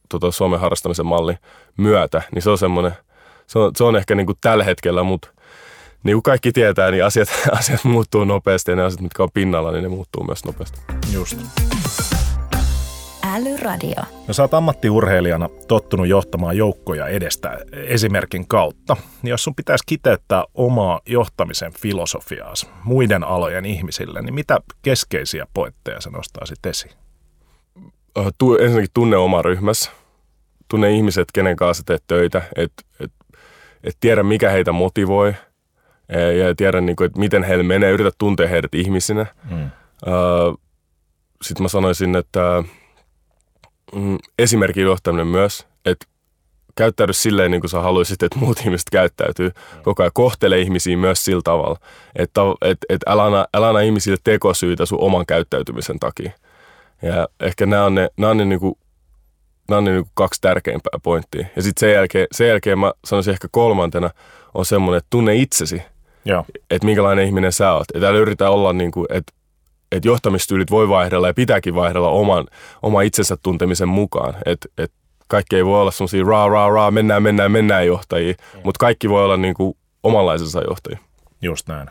tota, 0.09 0.31
Suomen 0.31 0.61
harrastamisen 0.61 1.07
malli 1.07 1.35
myötä, 1.77 2.23
niin 2.35 2.43
se 2.43 2.51
on 2.51 2.59
semmoinen, 2.59 2.93
se 3.47 3.59
on, 3.59 3.73
se 3.77 3.85
on 3.85 3.97
ehkä 3.97 4.15
niin 4.15 4.27
kuin 4.27 4.39
tällä 4.41 4.65
hetkellä, 4.65 5.03
mutta 5.03 5.29
niin 6.07 6.15
kuin 6.15 6.23
kaikki 6.23 6.53
tietää, 6.53 6.91
niin 6.91 7.05
asiat, 7.05 7.29
asiat 7.59 7.85
muuttuu 7.85 8.25
nopeasti 8.25 8.71
ja 8.71 8.77
ne 8.77 8.83
asiat, 8.83 9.01
mitkä 9.01 9.23
on 9.23 9.29
pinnalla, 9.35 9.73
niin 9.73 9.83
ne 9.83 9.89
muuttuu 9.89 10.25
myös 10.25 10.45
nopeasti. 10.45 10.81
Just. 11.13 11.39
Älyradio. 13.23 14.03
No 14.29 14.35
sä 14.35 14.43
oot 14.43 14.55
ammattiurheilijana 14.55 15.49
tottunut 15.69 16.09
johtamaan 16.09 16.57
joukkoja 16.57 17.07
edestä 17.09 17.59
esimerkin 17.73 18.49
kautta. 18.49 18.97
Niin 19.23 19.31
jos 19.31 19.45
sun 19.45 19.55
pitäisi 19.55 19.85
kiteyttää 19.87 20.45
omaa 20.55 21.01
johtamisen 21.07 21.73
filosofiaas 21.73 22.71
muiden 22.85 23.25
alojen 23.25 23.65
ihmisille, 23.65 24.23
niin 24.23 24.35
mitä 24.35 24.61
keskeisiä 24.83 25.47
pointteja 25.55 26.01
sä 26.01 26.11
nostaisit 26.11 26.67
esiin? 26.67 26.93
tu, 28.39 28.57
ensinnäkin 28.57 28.91
tunne 28.95 29.17
oma 29.17 29.43
ryhmässä, 29.43 29.91
tunne 30.69 30.91
ihmiset, 30.91 31.29
kenen 31.35 31.57
kanssa 31.57 31.83
teet 31.87 32.05
töitä, 32.07 32.43
että 32.57 32.83
et, 33.01 33.13
et 33.85 33.97
tiedä 34.01 34.23
mikä 34.23 34.51
heitä 34.51 34.73
motivoi 34.73 35.35
ja, 36.09 36.33
ja 36.33 36.55
tiedä 36.55 36.81
niin 36.81 36.97
kuin, 36.97 37.07
että 37.07 37.19
miten 37.19 37.43
heille 37.43 37.65
menee, 37.65 37.91
yritä 37.91 38.11
tuntea 38.19 38.49
heidät 38.49 38.75
ihmisinä. 38.75 39.27
Mm. 39.51 39.71
Sitten 41.43 41.65
mä 41.65 41.69
sanoisin, 41.69 42.17
että 42.17 42.65
mm, 43.95 44.19
esimerkin 44.39 44.85
johtaminen 44.85 45.27
myös, 45.27 45.67
että 45.85 46.07
käyttäydy 46.77 47.13
silleen, 47.13 47.51
niin 47.51 47.61
kuin 47.61 47.71
sä 47.71 47.81
haluaisit, 47.81 48.23
että 48.23 48.39
muut 48.39 48.61
ihmiset 48.61 48.91
käyttäytyy. 48.93 49.51
Koko 49.83 50.03
ajan 50.03 50.11
kohtele 50.15 50.59
ihmisiä 50.59 50.97
myös 50.97 51.25
sillä 51.25 51.43
tavalla, 51.45 51.79
että 52.17 52.41
et, 52.63 52.79
et 52.89 53.01
älä, 53.07 53.25
anna, 53.25 53.47
älä 53.55 53.69
anna 53.69 53.81
ihmisille 53.81 54.17
tekosyitä 54.25 54.87
sun 54.87 55.01
oman 55.01 55.27
käyttäytymisen 55.27 55.99
takia. 55.99 56.33
Ja 57.03 57.29
ehkä 57.41 57.67
nämä 57.67 57.85
on 57.85 57.95
ne, 57.95 58.09
nämä 58.17 58.31
on 58.31 58.37
ne, 58.37 58.45
niin 58.45 58.61
kuin, 58.61 58.75
nämä 59.69 59.79
on 59.79 59.85
ne 59.85 59.91
niin 59.91 60.05
kuin 60.05 60.13
kaksi 60.15 60.41
tärkeimpää 60.41 60.99
pointtia. 61.03 61.47
Ja 61.57 61.63
sitten 61.63 61.81
sen 61.81 61.93
jälkeen, 61.93 62.27
sen 62.33 62.49
jälkeen 62.49 62.79
mä 62.79 62.93
sanoisin 63.05 63.33
ehkä 63.33 63.49
kolmantena 63.51 64.11
on 64.55 64.65
semmoinen, 64.65 64.99
että 64.99 65.11
tunne 65.11 65.35
itsesi. 65.35 65.83
Että 66.71 66.87
minkälainen 66.87 67.27
ihminen 67.27 67.53
sä 67.53 67.73
oot. 67.73 67.87
Että 67.95 68.09
älä 68.09 68.19
yritä 68.19 68.51
olla 68.51 68.73
niin 68.73 68.91
kuin, 68.91 69.07
että 69.11 69.33
että 69.93 70.09
johtamistyylit 70.09 70.71
voi 70.71 70.89
vaihdella 70.89 71.27
ja 71.27 71.35
pitääkin 71.35 71.75
vaihdella 71.75 72.09
oman, 72.09 72.47
oma 72.83 73.03
itsensä 73.03 73.37
tuntemisen 73.43 73.89
mukaan. 73.89 74.35
Että 74.47 74.69
et 74.79 74.93
kaikki 75.29 75.57
ei 75.57 75.65
voi 75.65 75.81
olla 75.81 75.91
semmoisia 75.91 76.25
ra 76.25 76.49
ra 76.49 76.71
ra 76.71 76.91
mennään, 76.91 77.23
mennään, 77.23 77.53
mennään 77.53 77.87
johtajia, 77.87 78.35
mutta 78.65 78.79
kaikki 78.79 79.09
voi 79.09 79.25
olla 79.25 79.37
niin 79.37 79.55
kuin 79.55 79.77
omanlaisensa 80.03 80.63
johtajia. 80.69 80.99
Just 81.43 81.69
näin. 81.69 81.91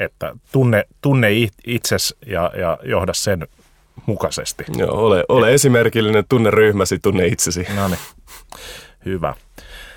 Että 0.00 0.36
tunne, 0.52 0.84
tunne 1.00 1.28
itses 1.66 2.16
ja, 2.26 2.50
ja 2.56 2.78
johda 2.82 3.12
sen 3.14 3.48
mukaisesti. 4.06 4.64
Joo, 4.76 5.06
ole, 5.06 5.24
ole 5.28 5.54
esimerkillinen, 5.54 6.24
tunne 6.28 6.50
ryhmäsi, 6.50 6.98
tunne 6.98 7.26
itsesi. 7.26 7.66
No 7.76 7.88
niin, 7.88 7.98
hyvä. 9.04 9.34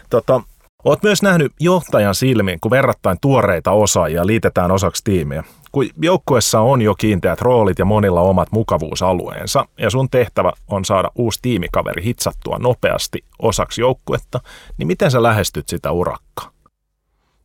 Tota, 0.09 0.41
Olet 0.83 1.03
myös 1.03 1.21
nähnyt 1.21 1.53
johtajan 1.59 2.15
silmiin, 2.15 2.59
kun 2.59 2.71
verrattain 2.71 3.17
tuoreita 3.21 3.71
osaajia 3.71 4.27
liitetään 4.27 4.71
osaksi 4.71 5.03
tiimiä. 5.03 5.43
Kun 5.71 5.85
joukkuessa 6.01 6.59
on 6.59 6.81
jo 6.81 6.95
kiinteät 6.95 7.41
roolit 7.41 7.79
ja 7.79 7.85
monilla 7.85 8.21
omat 8.21 8.51
mukavuusalueensa, 8.51 9.65
ja 9.77 9.89
sun 9.89 10.09
tehtävä 10.09 10.51
on 10.67 10.85
saada 10.85 11.11
uusi 11.15 11.39
tiimikaveri 11.41 12.03
hitsattua 12.03 12.57
nopeasti 12.59 13.23
osaksi 13.39 13.81
joukkuetta, 13.81 14.39
niin 14.77 14.87
miten 14.87 15.11
sä 15.11 15.23
lähestyt 15.23 15.69
sitä 15.69 15.91
urakkaa? 15.91 16.51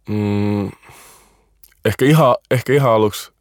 Mm, 0.08 0.70
ehkä, 1.84 2.04
ihan, 2.04 2.36
ehkä 2.50 2.72
ihan 2.72 2.92
aluksi 2.92 3.32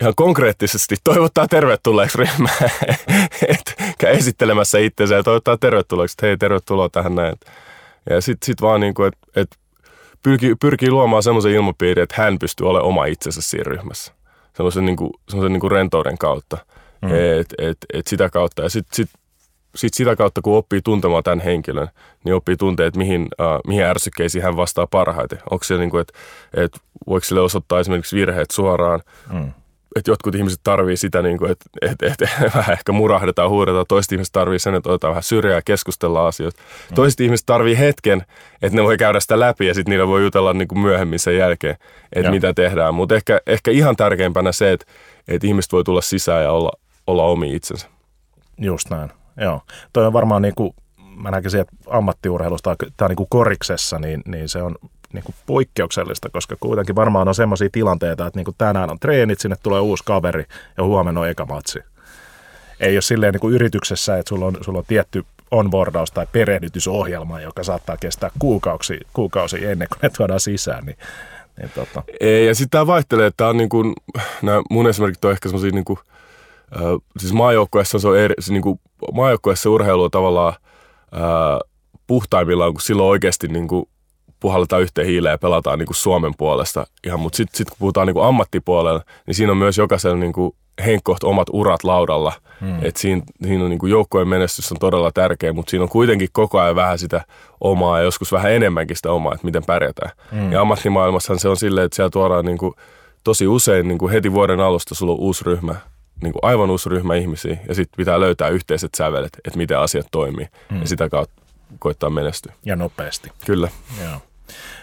ihan 0.00 0.14
konkreettisesti 0.16 0.96
toivottaa 1.04 1.48
tervetulleeksi 1.48 2.18
ryhmään, 2.18 2.56
että 3.48 4.08
esittelemässä 4.08 4.78
itsensä 4.78 5.14
ja 5.14 5.22
toivottaa 5.22 5.56
tervetulleeksi, 5.56 6.14
että 6.14 6.26
hei 6.26 6.36
tervetuloa 6.36 6.88
tähän 6.88 7.14
näin. 7.14 7.34
Ja 8.10 8.20
sitten 8.20 8.46
sit 8.46 8.60
vaan 8.60 8.80
niin 8.80 8.94
kuin, 8.94 9.08
että 9.08 9.40
et 9.40 9.58
pyrkii, 10.22 10.54
pyrkii 10.60 10.90
luomaan 10.90 11.22
semmoisen 11.22 11.52
ilmapiirin, 11.52 12.02
että 12.02 12.22
hän 12.22 12.38
pystyy 12.38 12.68
olemaan 12.68 12.88
oma 12.88 13.04
itsensä 13.04 13.42
siinä 13.42 13.64
ryhmässä. 13.66 14.12
Semmoisen, 14.56 14.84
niin 14.84 14.96
kuin, 14.96 15.10
semmoisen 15.28 15.52
niin 15.52 15.60
kuin 15.60 15.70
rentouden 15.70 16.18
kautta. 16.18 16.58
Mm. 17.02 17.08
Et, 17.08 17.54
et, 17.58 17.78
et 17.92 18.06
sitä 18.06 18.30
kautta. 18.30 18.62
Ja 18.62 18.68
sitten 18.68 18.96
sit, 18.96 19.10
sit 19.74 19.94
sitä 19.94 20.16
kautta, 20.16 20.42
kun 20.42 20.56
oppii 20.56 20.80
tuntemaan 20.84 21.22
tämän 21.22 21.40
henkilön, 21.40 21.88
niin 22.24 22.34
oppii 22.34 22.56
tuntea, 22.56 22.86
että 22.86 22.98
mihin, 22.98 23.22
uh, 23.22 23.60
mihin 23.66 23.84
ärsykkeisiin 23.84 24.44
hän 24.44 24.56
vastaa 24.56 24.86
parhaiten. 24.86 25.38
Onko 25.50 25.64
se 25.64 25.78
niin 25.78 25.90
kuin, 25.90 26.00
että 26.00 26.18
et 26.54 26.78
voiko 27.06 27.24
sille 27.24 27.40
osoittaa 27.40 27.80
esimerkiksi 27.80 28.16
virheet 28.16 28.50
suoraan, 28.50 29.00
mm 29.32 29.52
että 29.96 30.10
jotkut 30.10 30.34
ihmiset 30.34 30.60
tarvii 30.64 30.96
sitä, 30.96 31.22
niin 31.22 31.38
kuin, 31.38 31.50
että, 31.50 31.64
että, 31.82 32.06
että 32.06 32.28
vähän 32.58 32.72
ehkä 32.72 32.92
murahdetaan, 32.92 33.50
huudetaan. 33.50 33.84
Toiset 33.88 34.12
ihmiset 34.12 34.32
tarvii 34.32 34.58
sen, 34.58 34.74
että 34.74 34.88
otetaan 34.88 35.10
vähän 35.10 35.22
syrjää 35.22 35.54
ja 35.54 35.62
keskustellaan 35.64 36.28
asioista. 36.28 36.62
Mm. 36.90 36.94
Toiset 36.94 37.20
ihmiset 37.20 37.46
tarvii 37.46 37.78
hetken, 37.78 38.22
että 38.62 38.76
ne 38.76 38.82
voi 38.82 38.96
käydä 38.96 39.20
sitä 39.20 39.40
läpi 39.40 39.66
ja 39.66 39.74
sitten 39.74 39.90
niillä 39.90 40.08
voi 40.08 40.22
jutella 40.22 40.52
niin 40.52 40.68
kuin 40.68 40.78
myöhemmin 40.78 41.18
sen 41.18 41.36
jälkeen, 41.36 41.76
että 42.12 42.26
ja. 42.26 42.30
mitä 42.30 42.54
tehdään. 42.54 42.94
Mutta 42.94 43.14
ehkä, 43.14 43.40
ehkä 43.46 43.70
ihan 43.70 43.96
tärkeimpänä 43.96 44.52
se, 44.52 44.72
että, 44.72 44.86
että 45.28 45.46
ihmiset 45.46 45.72
voi 45.72 45.84
tulla 45.84 46.00
sisään 46.00 46.42
ja 46.42 46.52
olla, 46.52 46.70
olla 47.06 47.24
omi 47.24 47.54
itsensä. 47.54 47.88
Just 48.58 48.90
näin, 48.90 49.10
joo. 49.40 49.60
Toi 49.92 50.06
on 50.06 50.12
varmaan 50.12 50.42
niin 50.42 50.54
kuin, 50.54 50.74
mä 51.16 51.30
näkisin, 51.30 51.60
että 51.60 51.76
ammattiurheilusta 51.90 52.76
tai 52.96 53.08
niin 53.08 53.16
kuin 53.16 53.26
koriksessa, 53.30 53.98
niin, 53.98 54.22
niin 54.26 54.48
se 54.48 54.62
on 54.62 54.76
niin 55.14 55.24
kuin 55.24 55.34
poikkeuksellista, 55.46 56.30
koska 56.30 56.56
kuitenkin 56.60 56.96
varmaan 56.96 57.28
on 57.28 57.34
semmoisia 57.34 57.68
tilanteita, 57.72 58.26
että 58.26 58.38
niin 58.38 58.44
kuin 58.44 58.54
tänään 58.58 58.90
on 58.90 58.98
treenit, 59.00 59.40
sinne 59.40 59.56
tulee 59.62 59.80
uusi 59.80 60.04
kaveri 60.06 60.44
ja 60.76 60.84
huomenna 60.84 61.20
on 61.20 61.28
eka 61.28 61.46
matsi. 61.46 61.78
Ei 62.80 62.96
ole 62.96 63.02
silleen 63.02 63.32
niin 63.32 63.40
kuin 63.40 63.54
yrityksessä, 63.54 64.18
että 64.18 64.28
sulla 64.28 64.46
on, 64.46 64.56
sulla 64.60 64.78
on 64.78 64.84
tietty 64.88 65.24
onboardaus 65.50 66.10
tai 66.10 66.26
perehdytysohjelma, 66.32 67.40
joka 67.40 67.64
saattaa 67.64 67.96
kestää 67.96 68.30
kuukausi, 68.38 69.00
kuukausi 69.12 69.64
ennen 69.64 69.88
kuin 69.88 69.98
ne 70.02 70.10
tuodaan 70.16 70.40
sisään. 70.40 70.84
Niin, 70.84 70.96
niin 71.58 71.70
tota. 71.74 72.02
Ei, 72.20 72.46
ja 72.46 72.54
sitten 72.54 72.70
tämä 72.70 72.86
vaihtelee, 72.86 73.26
että 73.26 73.48
on 73.48 73.56
niin 73.56 73.68
kuin, 73.68 73.94
nämä 74.42 74.62
mun 74.70 74.88
esimerkit 74.88 75.24
on 75.24 75.32
ehkä 75.32 75.48
semmoisia 75.48 75.70
niin 75.70 75.84
kuin, 75.84 75.98
äh, 76.76 76.82
siis 77.18 77.32
maajoukkueessa 77.32 77.98
se 77.98 78.08
on 78.08 78.18
eri, 78.18 78.34
siis 78.38 78.50
niin 78.50 78.62
kuin, 78.62 78.80
urheilu 79.70 80.02
on 80.02 80.10
tavallaan 80.10 80.54
äh, 81.14 81.70
puhtaimmillaan, 82.06 82.72
kun 82.72 82.80
silloin 82.80 83.10
oikeasti 83.10 83.48
niin 83.48 83.68
kuin, 83.68 83.88
puhalletaan 84.44 84.82
yhteen 84.82 85.06
hiileen 85.06 85.32
ja 85.32 85.38
pelataan 85.38 85.78
niin 85.78 85.86
kuin 85.86 85.96
Suomen 85.96 86.32
puolesta. 86.38 86.86
Ihan, 87.06 87.20
mutta 87.20 87.36
sitten 87.36 87.58
sit 87.58 87.70
kun 87.70 87.76
puhutaan 87.78 88.06
niin 88.06 88.14
kuin 88.14 88.26
ammattipuolella, 88.26 89.00
niin 89.26 89.34
siinä 89.34 89.52
on 89.52 89.58
myös 89.58 89.78
jokaisella 89.78 90.16
niin 90.16 90.32
kuin 90.32 90.56
henkkoht 90.86 91.24
omat 91.24 91.48
urat 91.52 91.84
laudalla. 91.84 92.32
Hmm. 92.60 92.78
Et 92.82 92.96
siinä, 92.96 93.22
siinä 93.42 93.64
on 93.64 93.70
niin 93.70 93.78
kuin 93.78 93.90
joukkojen 93.90 94.28
menestys 94.28 94.72
on 94.72 94.78
todella 94.78 95.12
tärkeä, 95.12 95.52
mutta 95.52 95.70
siinä 95.70 95.82
on 95.82 95.88
kuitenkin 95.88 96.28
koko 96.32 96.60
ajan 96.60 96.76
vähän 96.76 96.98
sitä 96.98 97.24
omaa 97.60 97.98
ja 97.98 98.04
joskus 98.04 98.32
vähän 98.32 98.52
enemmänkin 98.52 98.96
sitä 98.96 99.12
omaa, 99.12 99.34
että 99.34 99.44
miten 99.44 99.64
pärjätään. 99.64 100.10
Hmm. 100.30 100.52
Ja 100.52 100.60
ammattimaailmassahan 100.60 101.40
se 101.40 101.48
on 101.48 101.56
silleen, 101.56 101.84
että 101.84 101.96
siellä 101.96 102.10
tuodaan 102.10 102.44
niin 102.44 102.58
kuin, 102.58 102.74
tosi 103.24 103.46
usein 103.46 103.88
niin 103.88 103.98
kuin 103.98 104.12
heti 104.12 104.32
vuoden 104.32 104.60
alusta 104.60 104.94
sulla 104.94 105.12
on 105.12 105.18
uusi 105.18 105.44
ryhmä, 105.44 105.74
niin 106.22 106.32
kuin 106.32 106.44
aivan 106.44 106.70
uusi 106.70 106.88
ryhmä 106.88 107.14
ihmisiä 107.14 107.56
ja 107.68 107.74
sitten 107.74 107.96
pitää 107.96 108.20
löytää 108.20 108.48
yhteiset 108.48 108.90
sävelet, 108.96 109.40
että 109.44 109.58
miten 109.58 109.78
asiat 109.78 110.06
toimii 110.10 110.46
hmm. 110.70 110.80
ja 110.80 110.88
sitä 110.88 111.08
kautta 111.08 111.42
koittaa 111.78 112.10
menestyä. 112.10 112.52
Ja 112.64 112.76
nopeasti. 112.76 113.32
Kyllä. 113.46 113.68
Joo. 114.02 114.20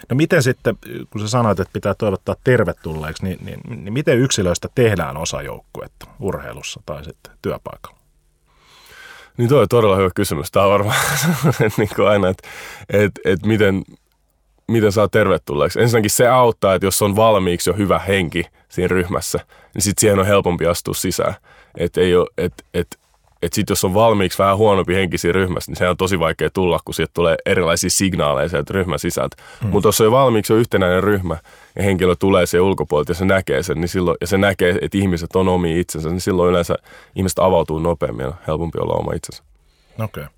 No 0.08 0.16
miten 0.16 0.42
sitten, 0.42 0.78
kun 1.10 1.20
sä 1.20 1.28
sanoit, 1.28 1.60
että 1.60 1.72
pitää 1.72 1.94
toivottaa 1.94 2.36
tervetulleeksi, 2.44 3.24
niin, 3.24 3.38
niin, 3.44 3.60
niin 3.84 3.92
miten 3.92 4.18
yksilöistä 4.18 4.68
tehdään 4.74 5.16
osa 5.16 5.42
joukkuetta 5.42 6.06
urheilussa 6.20 6.80
tai 6.86 7.04
sitten 7.04 7.32
työpaikalla? 7.42 7.98
Niin 9.36 9.48
toi 9.48 9.62
on 9.62 9.68
todella 9.68 9.96
hyvä 9.96 10.10
kysymys. 10.14 10.50
Tämä 10.50 10.66
on 10.66 10.72
varmaan 10.72 10.96
niin 11.78 11.88
kuin 11.96 12.08
aina, 12.08 12.28
että, 12.28 12.48
että, 12.88 13.20
että 13.24 13.46
miten, 13.46 13.82
miten 14.68 14.92
saa 14.92 15.08
tervetulleeksi. 15.08 15.80
Ensinnäkin 15.80 16.10
se 16.10 16.28
auttaa, 16.28 16.74
että 16.74 16.86
jos 16.86 17.02
on 17.02 17.16
valmiiksi 17.16 17.70
jo 17.70 17.74
hyvä 17.74 17.98
henki 17.98 18.44
siinä 18.68 18.88
ryhmässä, 18.88 19.38
niin 19.74 19.82
sitten 19.82 20.00
siihen 20.00 20.18
on 20.18 20.26
helpompi 20.26 20.66
astua 20.66 20.94
sisään. 20.94 21.34
Että 21.76 22.00
ei 22.00 22.16
ole, 22.16 22.28
että, 22.38 22.64
että 22.74 22.98
että 23.42 23.54
sitten 23.54 23.72
jos 23.72 23.84
on 23.84 23.94
valmiiksi 23.94 24.38
vähän 24.38 24.56
huonompi 24.56 24.94
henkisiä 24.94 25.32
ryhmässä, 25.32 25.70
niin 25.70 25.76
se 25.76 25.88
on 25.88 25.96
tosi 25.96 26.18
vaikea 26.18 26.50
tulla, 26.50 26.80
kun 26.84 26.94
sieltä 26.94 27.10
tulee 27.14 27.36
erilaisia 27.46 27.90
signaaleja 27.90 28.48
sieltä 28.48 28.72
ryhmän 28.72 28.98
sisältä. 28.98 29.36
Hmm. 29.62 29.70
Mutta 29.70 29.88
jos 29.88 30.00
on 30.00 30.04
jo 30.04 30.10
valmiiksi 30.10 30.52
jo 30.52 30.56
yhtenäinen 30.56 31.04
ryhmä 31.04 31.36
ja 31.76 31.82
henkilö 31.82 32.16
tulee 32.16 32.46
siihen 32.46 32.64
ulkopuolelta 32.64 33.10
ja 33.10 33.14
se 33.14 33.24
näkee 33.24 33.62
sen, 33.62 33.80
niin 33.80 33.88
silloin, 33.88 34.16
ja 34.20 34.26
se 34.26 34.38
näkee, 34.38 34.78
että 34.82 34.98
ihmiset 34.98 35.36
on 35.36 35.48
omi 35.48 35.80
itsensä, 35.80 36.08
niin 36.08 36.20
silloin 36.20 36.50
yleensä 36.50 36.74
ihmiset 37.16 37.38
avautuu 37.38 37.78
nopeammin 37.78 38.26
ja 38.26 38.32
helpompi 38.46 38.78
olla 38.78 38.94
oma 38.94 39.12
itsensä. 39.12 39.42
Okei. 39.98 40.24
Okay. 40.24 40.34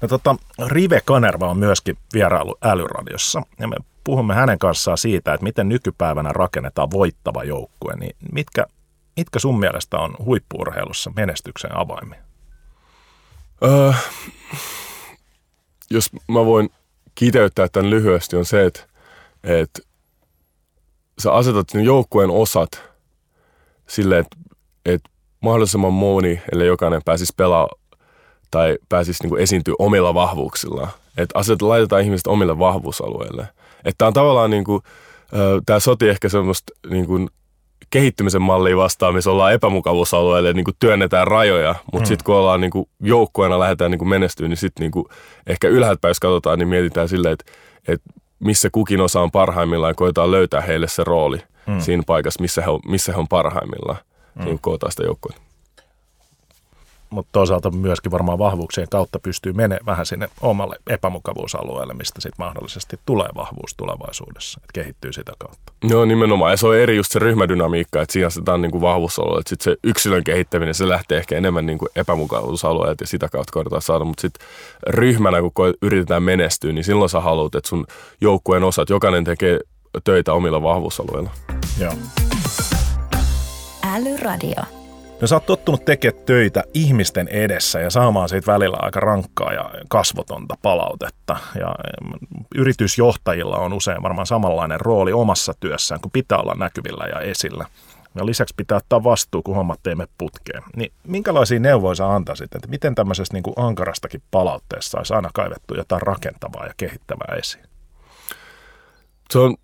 No 0.00 0.08
tota, 0.08 0.36
Rive 0.66 1.00
Kanerva 1.04 1.50
on 1.50 1.58
myöskin 1.58 1.96
vierailu 2.14 2.56
älyradiossa 2.62 3.42
ja 3.60 3.68
me 3.68 3.76
puhumme 4.04 4.34
hänen 4.34 4.58
kanssaan 4.58 4.98
siitä, 4.98 5.34
että 5.34 5.44
miten 5.44 5.68
nykypäivänä 5.68 6.30
rakennetaan 6.32 6.90
voittava 6.90 7.44
joukkue, 7.44 7.94
niin 7.96 8.16
mitkä 8.32 8.66
mitkä 9.16 9.38
sun 9.38 9.58
mielestä 9.58 9.96
on 9.96 10.14
huippuurheilussa 10.24 11.12
menestyksen 11.16 11.76
avaimia? 11.76 12.22
Öö, 13.64 13.92
jos 15.90 16.10
mä 16.28 16.44
voin 16.44 16.70
kiteyttää 17.14 17.68
tämän 17.68 17.90
lyhyesti, 17.90 18.36
on 18.36 18.44
se, 18.44 18.66
että, 18.66 18.86
että 19.44 19.80
sä 21.18 21.32
asetat 21.32 21.68
sen 21.68 21.84
joukkueen 21.84 22.30
osat 22.30 22.82
silleen, 23.86 24.20
että, 24.20 24.36
että 24.84 25.10
mahdollisimman 25.40 25.92
moni, 25.92 26.42
eli 26.52 26.66
jokainen 26.66 27.02
pääsisi 27.04 27.32
pelaa 27.36 27.68
tai 28.50 28.78
pääsisi 28.88 29.26
niin 29.26 29.40
esiintyä 29.40 29.74
omilla 29.78 30.14
vahvuuksillaan. 30.14 30.88
Että 31.16 31.38
aset, 31.38 31.62
laitetaan 31.62 32.02
ihmiset 32.02 32.26
omille 32.26 32.58
vahvuusalueille. 32.58 33.48
Että 33.84 34.06
on 34.06 34.12
tavallaan 34.12 34.50
niin 34.50 34.64
kuin, 34.64 34.82
tämä 35.66 35.80
soti 35.80 36.08
ehkä 36.08 36.28
semmoista 36.28 36.72
niin 36.90 37.06
kuin 37.06 37.28
kehittymisen 37.94 38.42
malliin 38.42 38.76
vastaan, 38.76 39.14
missä 39.14 39.30
ollaan 39.30 39.52
epämukavuusalueelle 39.52 40.52
niin 40.52 40.64
kuin 40.64 40.76
työnnetään 40.78 41.26
rajoja, 41.26 41.74
mutta 41.92 42.06
mm. 42.06 42.08
sitten 42.08 42.24
kun 42.24 42.34
ollaan 42.34 42.60
niin 42.60 42.70
kuin 42.70 42.88
joukkueena 43.00 43.58
lähdetään 43.58 43.90
niin 43.90 43.98
kuin 43.98 44.08
menestyä, 44.08 44.48
niin 44.48 44.56
sitten 44.56 44.84
niin 44.84 44.90
kuin 44.90 45.06
ehkä 45.46 45.68
ylhäältä 45.68 46.08
jos 46.08 46.20
katsotaan, 46.20 46.58
niin 46.58 46.68
mietitään 46.68 47.08
silleen, 47.08 47.32
että, 47.32 47.52
että 47.88 48.10
missä 48.38 48.68
kukin 48.72 49.00
osa 49.00 49.20
on 49.20 49.30
parhaimmillaan 49.30 49.90
ja 49.90 49.94
koetaan 49.94 50.30
löytää 50.30 50.60
heille 50.60 50.88
se 50.88 51.04
rooli 51.04 51.38
mm. 51.66 51.80
siinä 51.80 52.02
paikassa, 52.06 52.40
missä 52.40 52.62
he 52.62 52.70
on, 52.70 52.80
missä 52.86 53.12
he 53.12 53.18
on 53.18 53.28
parhaimmillaan. 53.28 53.98
Mm. 54.34 54.44
Niin 54.44 54.58
kootaan 54.60 54.92
sitä 54.92 55.04
joukkuetta 55.04 55.42
mutta 57.14 57.32
toisaalta 57.32 57.70
myöskin 57.70 58.12
varmaan 58.12 58.38
vahvuuksien 58.38 58.86
kautta 58.90 59.18
pystyy 59.18 59.52
menemään 59.52 59.86
vähän 59.86 60.06
sinne 60.06 60.28
omalle 60.40 60.76
epämukavuusalueelle, 60.90 61.94
mistä 61.94 62.20
sitten 62.20 62.46
mahdollisesti 62.46 63.00
tulee 63.06 63.28
vahvuus 63.34 63.74
tulevaisuudessa, 63.76 64.60
että 64.62 64.72
kehittyy 64.72 65.12
sitä 65.12 65.32
kautta. 65.38 65.72
Joo, 65.82 66.04
nimenomaan. 66.04 66.50
Ja 66.50 66.56
se 66.56 66.66
on 66.66 66.76
eri 66.76 66.96
just 66.96 67.12
se 67.12 67.18
ryhmädynamiikka, 67.18 68.02
että 68.02 68.12
siinä 68.12 68.28
on 68.48 68.62
niin 68.62 68.80
vahvuusalue, 68.80 69.38
että 69.38 69.48
sitten 69.48 69.64
se 69.64 69.76
yksilön 69.84 70.24
kehittäminen, 70.24 70.74
se 70.74 70.88
lähtee 70.88 71.18
ehkä 71.18 71.36
enemmän 71.36 71.66
niin 71.66 71.78
kuin 71.78 71.88
epämukavuusalueet 71.96 73.00
ja 73.00 73.06
sitä 73.06 73.28
kautta 73.28 73.52
koetaan 73.52 73.82
saada, 73.82 74.04
mutta 74.04 74.20
sitten 74.20 74.46
ryhmänä, 74.86 75.38
kun 75.40 75.74
yritetään 75.82 76.22
menestyä, 76.22 76.72
niin 76.72 76.84
silloin 76.84 77.10
sä 77.10 77.20
haluat, 77.20 77.54
että 77.54 77.68
sun 77.68 77.86
joukkueen 78.20 78.64
osat, 78.64 78.90
jokainen 78.90 79.24
tekee 79.24 79.60
töitä 80.04 80.32
omilla 80.32 80.62
vahvuusalueilla. 80.62 81.30
Joo. 81.80 81.92
Älyradio. 83.82 84.83
No 85.24 85.28
sä 85.28 85.36
oot 85.36 85.46
tottunut 85.46 85.84
tekemään 85.84 86.24
töitä 86.24 86.64
ihmisten 86.74 87.28
edessä 87.28 87.80
ja 87.80 87.90
saamaan 87.90 88.28
siitä 88.28 88.52
välillä 88.52 88.76
aika 88.80 89.00
rankkaa 89.00 89.52
ja 89.52 89.70
kasvotonta 89.88 90.54
palautetta. 90.62 91.36
Ja 91.60 91.74
yritysjohtajilla 92.54 93.56
on 93.56 93.72
usein 93.72 94.02
varmaan 94.02 94.26
samanlainen 94.26 94.80
rooli 94.80 95.12
omassa 95.12 95.52
työssään, 95.60 96.00
kun 96.00 96.10
pitää 96.10 96.38
olla 96.38 96.54
näkyvillä 96.54 97.04
ja 97.04 97.20
esillä. 97.20 97.66
Ja 98.14 98.26
lisäksi 98.26 98.54
pitää 98.56 98.76
ottaa 98.76 99.04
vastuu, 99.04 99.42
kun 99.42 99.56
hommat 99.56 99.80
teemme 99.82 100.06
putkeen. 100.18 100.62
Niin 100.76 100.92
minkälaisia 101.06 101.60
neuvoja 101.60 101.94
sä 101.94 102.14
antaisit, 102.14 102.54
että 102.54 102.68
miten 102.68 102.94
tämmöisestä 102.94 103.36
niin 103.36 103.42
kuin 103.42 103.54
ankarastakin 103.56 104.22
palautteessa 104.30 104.90
saisi 104.90 105.14
aina 105.14 105.30
kaivettu 105.34 105.74
jotain 105.76 106.02
rakentavaa 106.02 106.66
ja 106.66 106.74
kehittävää 106.76 107.36
esiin? 107.38 107.64
Se 109.30 109.38
on, 109.38 109.56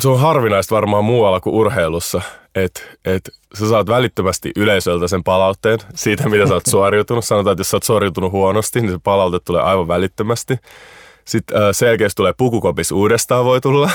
se 0.00 0.08
on 0.08 0.20
harvinaista 0.20 0.74
varmaan 0.74 1.04
muualla 1.04 1.40
kuin 1.40 1.54
urheilussa, 1.54 2.22
että 2.54 2.80
et 3.04 3.30
sä 3.58 3.68
saat 3.68 3.86
välittömästi 3.86 4.50
yleisöltä 4.56 5.08
sen 5.08 5.24
palautteen 5.24 5.78
siitä, 5.94 6.28
mitä 6.28 6.46
sä 6.46 6.54
oot 6.54 6.66
suoriutunut. 6.70 7.24
Sanotaan, 7.24 7.52
että 7.52 7.60
jos 7.60 7.70
sä 7.70 7.76
oot 7.76 7.82
suoriutunut 7.82 8.32
huonosti, 8.32 8.80
niin 8.80 8.92
se 8.92 8.98
palaute 9.04 9.38
tulee 9.44 9.62
aivan 9.62 9.88
välittömästi. 9.88 10.56
Sitten 11.24 11.62
äh, 11.62 11.68
selkeästi 11.72 12.16
tulee 12.16 12.34
pukukopis 12.36 12.92
uudestaan 12.92 13.44
voi 13.44 13.60
tulla. 13.60 13.90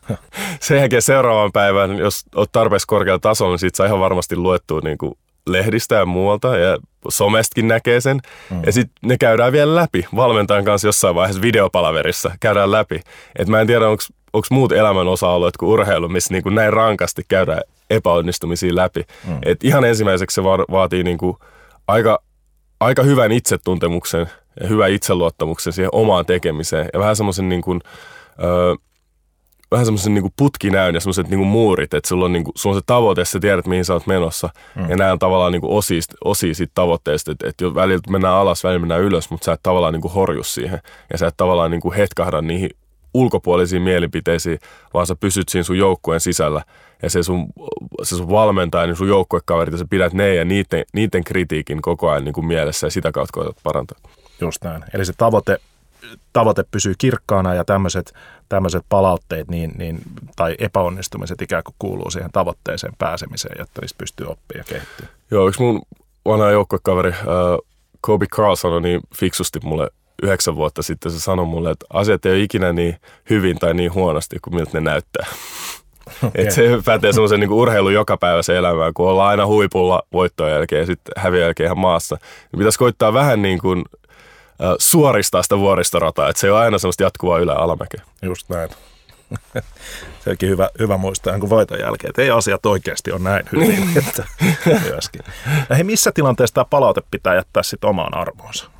Sen 0.60 0.78
jälkeen 0.78 1.02
seuraavan 1.02 1.52
päivän, 1.52 1.98
jos 1.98 2.24
oot 2.34 2.52
tarpeeksi 2.52 2.86
korkealla 2.86 3.18
tasolla, 3.18 3.52
niin 3.52 3.58
siitä 3.58 3.76
saa 3.76 3.86
ihan 3.86 4.00
varmasti 4.00 4.36
luettua 4.36 4.80
niin 4.84 4.98
kuin 4.98 5.14
lehdistä 5.46 5.94
ja 5.94 6.06
muualta 6.06 6.56
ja 6.56 6.78
somestakin 7.08 7.68
näkee 7.68 8.00
sen. 8.00 8.20
Mm. 8.50 8.62
Ja 8.66 8.72
sitten 8.72 9.08
ne 9.08 9.18
käydään 9.18 9.52
vielä 9.52 9.74
läpi 9.74 10.06
valmentajan 10.16 10.64
kanssa 10.64 10.88
jossain 10.88 11.14
vaiheessa 11.14 11.42
videopalaverissa. 11.42 12.30
Käydään 12.40 12.72
läpi. 12.72 13.00
Et 13.38 13.48
mä 13.48 13.60
en 13.60 13.66
tiedä, 13.66 13.88
onko 13.88 14.02
muut 14.50 14.72
elämän 14.72 15.08
osa-alueet 15.08 15.56
kuin 15.56 15.70
urheilu, 15.70 16.08
missä 16.08 16.34
niin 16.34 16.42
kuin 16.42 16.54
näin 16.54 16.72
rankasti 16.72 17.22
käydään 17.28 17.62
epäonnistumisia 17.90 18.74
läpi. 18.74 19.02
Mm. 19.28 19.38
Et 19.42 19.64
ihan 19.64 19.84
ensimmäiseksi 19.84 20.34
se 20.34 20.44
va- 20.44 20.64
vaatii 20.70 21.04
niin 21.04 21.18
kuin 21.18 21.36
aika, 21.88 22.22
aika 22.80 23.02
hyvän 23.02 23.32
itsetuntemuksen– 23.32 24.26
ja 24.60 24.68
hyvä 24.68 24.86
itseluottamuksen 24.86 25.72
siihen 25.72 25.90
omaan 25.92 26.26
tekemiseen 26.26 26.88
ja 26.92 27.00
vähän 27.00 27.16
semmoisen 27.16 27.48
niin 27.48 27.62
kuin, 27.62 27.80
öö, 28.44 28.74
vähän 29.70 29.86
semmoisen 29.86 30.14
niin 30.14 30.32
putkinäyn 30.36 30.94
ja 30.94 31.00
semmoiset 31.00 31.28
niin 31.28 31.46
muurit, 31.46 31.94
että 31.94 32.08
sulla 32.08 32.24
on, 32.24 32.32
niin 32.32 32.44
kuin, 32.44 32.52
sulla 32.56 32.74
on 32.74 32.80
se 32.80 32.84
tavoite, 32.86 33.24
sä 33.24 33.40
tiedät 33.40 33.66
mihin 33.66 33.84
sä 33.84 33.92
oot 33.92 34.06
menossa. 34.06 34.48
Mm. 34.74 34.90
Ja 34.90 34.96
nämä 34.96 35.12
on 35.12 35.18
tavallaan 35.18 35.52
niin 35.52 35.62
osia, 35.64 36.00
osia 36.24 36.54
siitä 36.54 36.72
tavoitteesta, 36.74 37.32
että, 37.32 37.48
että 37.48 37.74
välillä 37.74 38.02
mennään 38.08 38.34
alas, 38.34 38.64
välillä 38.64 38.80
mennään 38.80 39.00
ylös, 39.00 39.30
mutta 39.30 39.44
sä 39.44 39.52
et 39.52 39.60
tavallaan 39.62 39.92
niin 39.92 40.00
kuin 40.00 40.14
horju 40.14 40.44
siihen. 40.44 40.80
Ja 41.12 41.18
sä 41.18 41.26
et 41.26 41.36
tavallaan 41.36 41.70
niin 41.70 41.80
kuin 41.80 41.94
hetkahda 41.94 42.42
niihin 42.42 42.70
ulkopuolisiin 43.14 43.82
mielipiteisiin, 43.82 44.58
vaan 44.94 45.06
sä 45.06 45.16
pysyt 45.16 45.48
siinä 45.48 45.62
sun 45.62 45.78
joukkueen 45.78 46.20
sisällä. 46.20 46.64
Ja 47.02 47.10
se 47.10 47.22
sun, 47.22 47.46
se 48.02 48.16
sun 48.16 48.30
valmentaja, 48.30 48.86
niin 48.86 48.96
sun 48.96 49.08
joukkuekaverit, 49.08 49.72
ja 49.72 49.78
sä 49.78 49.84
pidät 49.90 50.12
ne 50.12 50.34
ja 50.34 50.44
niiden, 50.44 50.84
niiden 50.92 51.24
kritiikin 51.24 51.82
koko 51.82 52.10
ajan 52.10 52.24
niin 52.24 52.32
kuin 52.32 52.46
mielessä 52.46 52.86
ja 52.86 52.90
sitä 52.90 53.12
kautta 53.12 53.32
koetat 53.32 53.56
parantaa. 53.62 53.98
Just 54.40 54.64
näin. 54.64 54.84
Eli 54.94 55.04
se 55.04 55.12
tavoite, 55.16 55.58
tavoite 56.32 56.64
pysyy 56.70 56.94
kirkkaana 56.98 57.54
ja 57.54 57.64
tämmöiset, 57.64 58.12
tämmöiset 58.48 58.84
palautteet 58.88 59.48
niin, 59.48 59.72
niin, 59.78 60.00
tai 60.36 60.56
epäonnistumiset 60.58 61.42
ikään 61.42 61.64
kuin 61.64 61.74
kuuluu 61.78 62.10
siihen 62.10 62.30
tavoitteeseen 62.32 62.92
pääsemiseen, 62.98 63.56
jotta 63.58 63.80
niistä 63.80 63.98
pystyy 63.98 64.26
oppimaan 64.26 64.64
ja 64.68 64.74
kehittyä. 64.74 65.06
Joo, 65.30 65.48
yksi 65.48 65.62
mun 65.62 65.82
vanha 66.26 66.50
joukkuekaveri 66.50 67.08
uh, 67.08 67.66
Kobe 68.00 68.26
Carl 68.26 68.54
sanoi 68.54 68.82
niin 68.82 69.00
fiksusti 69.14 69.60
mulle 69.62 69.90
yhdeksän 70.22 70.56
vuotta 70.56 70.82
sitten, 70.82 71.12
se 71.12 71.20
sanoi 71.20 71.46
mulle, 71.46 71.70
että 71.70 71.86
asiat 71.92 72.26
ei 72.26 72.32
ole 72.32 72.40
ikinä 72.40 72.72
niin 72.72 72.96
hyvin 73.30 73.58
tai 73.58 73.74
niin 73.74 73.94
huonosti 73.94 74.36
kuin 74.42 74.54
miltä 74.54 74.70
ne 74.74 74.80
näyttää. 74.80 75.26
Okay. 76.22 76.30
Et 76.46 76.50
se 76.50 76.62
pätee 76.84 77.12
semmoisen 77.12 77.40
niin 77.40 77.52
urheilun 77.52 77.94
jokapäiväisen 77.94 78.56
elämään, 78.56 78.94
kun 78.94 79.08
ollaan 79.08 79.28
aina 79.28 79.46
huipulla 79.46 80.02
voittojen 80.12 80.54
jälkeen 80.54 80.80
ja 80.80 80.86
sitten 80.86 81.12
häviön 81.16 81.42
jälkeen 81.42 81.64
ihan 81.64 81.78
maassa. 81.78 82.16
Niin 82.52 82.58
pitäisi 82.58 82.78
koittaa 82.78 83.12
vähän 83.12 83.42
niin 83.42 83.58
kuin 83.58 83.84
suoristaa 84.78 85.42
sitä 85.42 85.58
vuoristorataa, 85.58 86.28
että 86.28 86.40
se 86.40 86.46
ei 86.46 86.50
ole 86.50 86.60
aina 86.60 86.78
semmoista 86.78 87.02
jatkuvaa 87.02 87.38
ylä 87.38 87.54
alamäkeä. 87.54 88.02
Just 88.22 88.48
näin. 88.48 88.70
se 90.24 90.30
onkin 90.30 90.48
hyvä, 90.48 90.70
hyvä 90.78 90.96
muistaa 90.96 91.38
kuin 91.38 91.50
voiton 91.50 91.80
jälkeen, 91.80 92.08
että 92.08 92.22
ei 92.22 92.30
asiat 92.30 92.66
oikeasti 92.66 93.12
ole 93.12 93.20
näin 93.20 93.44
hyvin. 93.52 93.88
Että, 93.98 94.24
myöskin. 94.90 95.22
Ja 95.70 95.76
hei, 95.76 95.84
missä 95.84 96.12
tilanteessa 96.12 96.54
tämä 96.54 96.64
palaute 96.64 97.02
pitää 97.10 97.34
jättää 97.34 97.62
sitten 97.62 97.90
omaan 97.90 98.14
arvoonsa? 98.14 98.70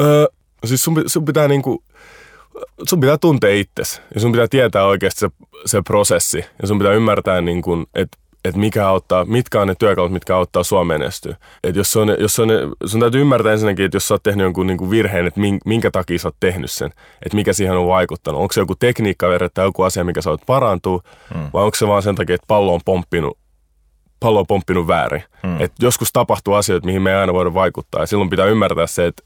Öö, 0.00 0.26
siis 0.64 0.84
sun, 0.84 1.02
sun 1.06 1.24
pitää 1.24 1.48
niinku, 1.48 1.84
sun 2.88 3.00
pitää 3.00 3.18
tuntea 3.18 3.54
itsesi 3.54 4.00
ja 4.14 4.20
sun 4.20 4.32
pitää 4.32 4.48
tietää 4.48 4.84
oikeasti 4.84 5.20
se, 5.20 5.28
se 5.66 5.82
prosessi 5.82 6.44
ja 6.62 6.68
sun 6.68 6.78
pitää 6.78 6.92
ymmärtää, 6.92 7.40
niin 7.40 7.62
kuin, 7.62 7.86
että 7.94 8.20
että 8.44 8.60
mikä 8.60 8.88
auttaa, 8.88 9.24
mitkä 9.24 9.60
on 9.60 9.68
ne 9.68 9.74
työkalut, 9.78 10.12
mitkä 10.12 10.36
auttaa 10.36 10.62
sua 10.62 10.84
menestyä. 10.84 11.36
Et 11.64 11.76
jos 11.76 11.96
on, 11.96 12.16
jos 12.18 12.38
on, 12.38 12.48
sun 12.84 13.00
täytyy 13.00 13.20
ymmärtää 13.20 13.52
ensinnäkin, 13.52 13.84
että 13.84 13.96
jos 13.96 14.08
sä 14.08 14.14
oot 14.14 14.22
tehnyt 14.22 14.44
jonkun 14.44 14.66
niin 14.66 14.76
kuin 14.78 14.90
virheen, 14.90 15.26
että 15.26 15.40
minkä 15.64 15.90
takia 15.90 16.18
sä 16.18 16.28
oot 16.28 16.36
tehnyt 16.40 16.70
sen, 16.70 16.90
että 17.22 17.36
mikä 17.36 17.52
siihen 17.52 17.76
on 17.76 17.86
vaikuttanut. 17.86 18.40
Onko 18.40 18.52
se 18.52 18.60
joku 18.60 18.74
tekniikka 18.74 19.26
tai 19.54 19.64
joku 19.64 19.82
asia, 19.82 20.04
mikä 20.04 20.22
sä 20.22 20.30
oot 20.30 20.46
parantua, 20.46 21.00
hmm. 21.34 21.50
vai 21.52 21.64
onko 21.64 21.74
se 21.74 21.86
vaan 21.86 22.02
sen 22.02 22.14
takia, 22.14 22.34
että 22.34 22.46
pallo 22.46 22.74
on 22.74 22.80
pomppinut, 22.84 23.38
pallo 24.20 24.40
on 24.40 24.46
pomppinut 24.46 24.86
väärin. 24.86 25.22
Hmm. 25.42 25.60
Et 25.60 25.72
joskus 25.80 26.12
tapahtuu 26.12 26.54
asioita, 26.54 26.86
mihin 26.86 27.02
me 27.02 27.10
ei 27.10 27.16
aina 27.16 27.32
voida 27.32 27.54
vaikuttaa, 27.54 28.02
ja 28.02 28.06
silloin 28.06 28.30
pitää 28.30 28.46
ymmärtää 28.46 28.86
se, 28.86 29.06
että 29.06 29.22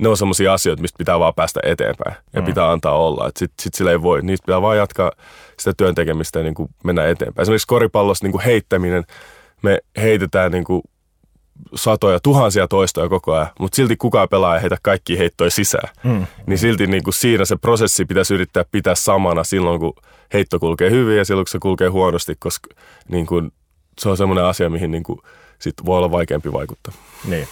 ne 0.00 0.08
on 0.08 0.16
sellaisia 0.16 0.52
asioita, 0.52 0.82
mistä 0.82 0.98
pitää 0.98 1.18
vaan 1.18 1.34
päästä 1.34 1.60
eteenpäin 1.62 2.16
ja 2.32 2.40
mm. 2.40 2.46
pitää 2.46 2.70
antaa 2.70 2.98
olla. 2.98 3.26
Sitten 3.26 3.62
sit 3.62 3.74
sillä 3.74 3.90
ei 3.90 4.02
voi. 4.02 4.22
Niistä 4.22 4.46
pitää 4.46 4.62
vaan 4.62 4.76
jatkaa 4.76 5.12
sitä 5.58 5.72
työn 5.76 5.94
tekemistä 5.94 6.38
ja 6.38 6.42
niin 6.42 6.54
kuin 6.54 6.68
mennä 6.84 7.06
eteenpäin. 7.06 7.42
Esimerkiksi 7.42 7.66
koripallossa 7.66 8.24
niin 8.24 8.32
kuin 8.32 8.44
heittäminen, 8.44 9.04
me 9.62 9.78
heitetään 9.96 10.52
niin 10.52 10.64
kuin 10.64 10.82
satoja, 11.74 12.20
tuhansia 12.20 12.68
toistoja 12.68 13.08
koko 13.08 13.34
ajan, 13.34 13.48
mutta 13.58 13.76
silti 13.76 13.96
kukaan 13.96 14.28
pelaa 14.28 14.54
ei 14.56 14.62
heitä 14.62 14.76
kaikki 14.82 15.18
heittoja 15.18 15.50
sisään. 15.50 15.88
Mm. 16.04 16.26
Niin 16.46 16.58
silti 16.58 16.86
niin 16.86 17.04
kuin 17.04 17.14
siinä 17.14 17.44
se 17.44 17.56
prosessi 17.56 18.04
pitäisi 18.04 18.34
yrittää 18.34 18.64
pitää 18.70 18.94
samana 18.94 19.44
silloin, 19.44 19.80
kun 19.80 19.92
heitto 20.32 20.58
kulkee 20.58 20.90
hyvin 20.90 21.16
ja 21.16 21.24
silloin, 21.24 21.44
kun 21.44 21.50
se 21.50 21.58
kulkee 21.58 21.88
huonosti, 21.88 22.34
koska 22.38 22.68
niin 23.08 23.26
kuin, 23.26 23.52
se 23.98 24.08
on 24.08 24.16
semmoinen 24.16 24.44
asia, 24.44 24.70
mihin 24.70 24.90
niin 24.90 25.02
kuin, 25.02 25.18
sit 25.58 25.74
voi 25.84 25.96
olla 25.96 26.10
vaikeampi 26.10 26.52
vaikuttaa. 26.52 26.94
Niin. 27.24 27.48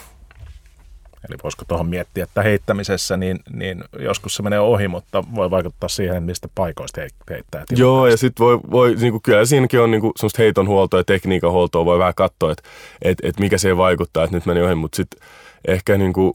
Eli 1.28 1.37
voisiko 1.42 1.64
tuohon 1.68 1.87
miettiä, 1.87 2.24
että 2.24 2.42
heittämisessä 2.42 3.16
niin, 3.16 3.40
niin 3.52 3.84
joskus 3.98 4.34
se 4.34 4.42
menee 4.42 4.60
ohi, 4.60 4.88
mutta 4.88 5.24
voi 5.34 5.50
vaikuttaa 5.50 5.88
siihen, 5.88 6.22
mistä 6.22 6.48
paikoista 6.54 7.00
heittää. 7.30 7.64
Joo, 7.70 8.06
ja 8.06 8.16
sitten 8.16 8.46
voi, 8.46 8.60
voi 8.70 8.94
niin 8.94 9.12
kuin, 9.12 9.22
kyllä 9.22 9.44
siinäkin 9.44 9.80
on 9.80 9.90
niin 9.90 10.00
kuin, 10.00 10.12
semmoista 10.16 10.42
heiton 10.42 10.68
huoltoa 10.68 11.00
ja 11.00 11.04
tekniikan 11.04 11.52
huoltoa, 11.52 11.84
voi 11.84 11.98
vähän 11.98 12.14
katsoa, 12.14 12.52
että 12.52 12.62
et, 13.02 13.18
et 13.22 13.40
mikä 13.40 13.58
se 13.58 13.76
vaikuttaa, 13.76 14.24
että 14.24 14.37
nyt 14.37 14.46
meni 14.46 14.62
ohi, 14.62 14.74
mutta 14.74 14.96
sitten 14.96 15.28
ehkä 15.68 15.98
niin 15.98 16.12
kuin, 16.12 16.32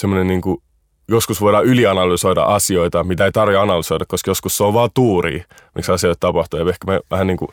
semmoinen 0.00 0.26
niin 0.26 0.40
kuin, 0.40 0.62
joskus 1.08 1.40
voidaan 1.40 1.64
ylianalysoida 1.64 2.42
asioita, 2.42 3.04
mitä 3.04 3.24
ei 3.24 3.32
tarvitse 3.32 3.58
analysoida, 3.58 4.04
koska 4.08 4.30
joskus 4.30 4.56
se 4.56 4.64
on 4.64 4.74
vaan 4.74 4.90
tuuri, 4.94 5.44
miksi 5.74 5.92
asioita 5.92 6.20
tapahtuu. 6.20 6.60
Ja 6.60 6.68
ehkä 6.68 6.86
me 6.86 7.00
vähän 7.10 7.26
niin 7.26 7.36
kuin 7.36 7.50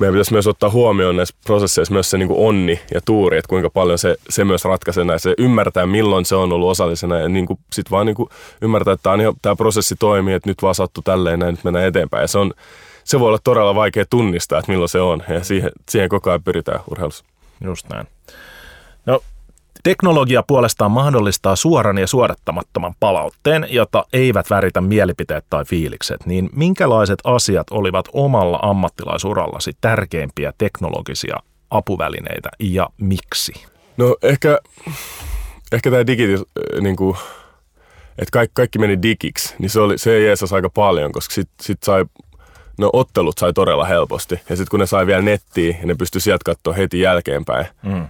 meidän 0.00 0.14
pitäisi 0.14 0.32
myös 0.32 0.46
ottaa 0.46 0.70
huomioon 0.70 1.16
näissä 1.16 1.36
prosesseissa 1.46 1.94
myös 1.94 2.10
se 2.10 2.18
niin 2.18 2.28
kuin 2.28 2.48
onni 2.48 2.80
ja 2.94 3.00
tuuri, 3.04 3.38
että 3.38 3.48
kuinka 3.48 3.70
paljon 3.70 3.98
se, 3.98 4.16
se 4.28 4.44
myös 4.44 4.64
ratkaisee 4.64 5.04
näin. 5.04 5.20
Se 5.20 5.34
ymmärtää, 5.38 5.86
milloin 5.86 6.24
se 6.24 6.34
on 6.34 6.52
ollut 6.52 6.70
osallisena 6.70 7.18
ja 7.18 7.28
niin 7.28 7.46
sitten 7.72 7.90
vaan 7.90 8.06
niin 8.06 8.16
kuin 8.16 8.28
ymmärtää, 8.62 8.94
että 8.94 9.10
tämä, 9.10 9.22
tämä 9.42 9.56
prosessi 9.56 9.96
toimii, 9.98 10.34
että 10.34 10.50
nyt 10.50 10.62
vaan 10.62 10.74
sattuu 10.74 11.02
tälleen 11.02 11.38
näin, 11.38 11.54
nyt 11.54 11.64
mennään 11.64 11.86
eteenpäin. 11.86 12.22
Ja 12.22 12.28
se, 12.28 12.38
on, 12.38 12.52
se 13.04 13.20
voi 13.20 13.28
olla 13.28 13.38
todella 13.44 13.74
vaikea 13.74 14.04
tunnistaa, 14.10 14.58
että 14.58 14.72
milloin 14.72 14.88
se 14.88 15.00
on 15.00 15.22
ja 15.28 15.44
siihen, 15.44 15.70
siihen 15.88 16.08
koko 16.08 16.30
ajan 16.30 16.42
pyritään 16.42 16.80
urheilussa. 16.90 17.24
Just 17.64 17.88
näin. 17.88 18.06
No 19.84 19.90
Teknologia 19.90 20.42
puolestaan 20.42 20.90
mahdollistaa 20.90 21.56
suoran 21.56 21.98
ja 21.98 22.06
suodattamattoman 22.06 22.94
palautteen, 23.00 23.66
jota 23.70 24.04
eivät 24.12 24.50
väritä 24.50 24.80
mielipiteet 24.80 25.44
tai 25.50 25.64
fiilikset. 25.64 26.26
Niin 26.26 26.50
minkälaiset 26.52 27.18
asiat 27.24 27.66
olivat 27.70 28.08
omalla 28.12 28.58
ammattilaisurallasi 28.62 29.72
tärkeimpiä 29.80 30.52
teknologisia 30.58 31.36
apuvälineitä 31.70 32.48
ja 32.60 32.88
miksi? 32.98 33.52
No 33.96 34.16
ehkä, 34.22 34.58
ehkä 35.72 35.90
tämä 35.90 36.06
digi, 36.06 36.26
niin 36.80 36.96
kuin, 36.96 37.16
että 38.18 38.32
kaikki, 38.32 38.52
kaikki 38.54 38.78
meni 38.78 39.02
digiksi, 39.02 39.54
niin 39.58 39.70
se, 39.70 39.80
oli, 39.80 39.98
se 39.98 40.20
jeesasi 40.20 40.54
aika 40.54 40.70
paljon, 40.70 41.12
koska 41.12 41.34
sitten 41.34 41.66
sit 41.66 41.82
sai 41.82 42.04
no 42.78 42.90
ottelut 42.92 43.38
sai 43.38 43.52
todella 43.52 43.84
helposti. 43.84 44.34
Ja 44.34 44.56
sitten 44.56 44.70
kun 44.70 44.80
ne 44.80 44.86
sai 44.86 45.06
vielä 45.06 45.22
nettiin 45.22 45.76
ja 45.80 45.86
ne 45.86 45.94
pystyi 45.94 46.20
sieltä 46.20 46.42
katsoa 46.44 46.74
heti 46.74 47.00
jälkeenpäin, 47.00 47.66
mm. 47.82 48.06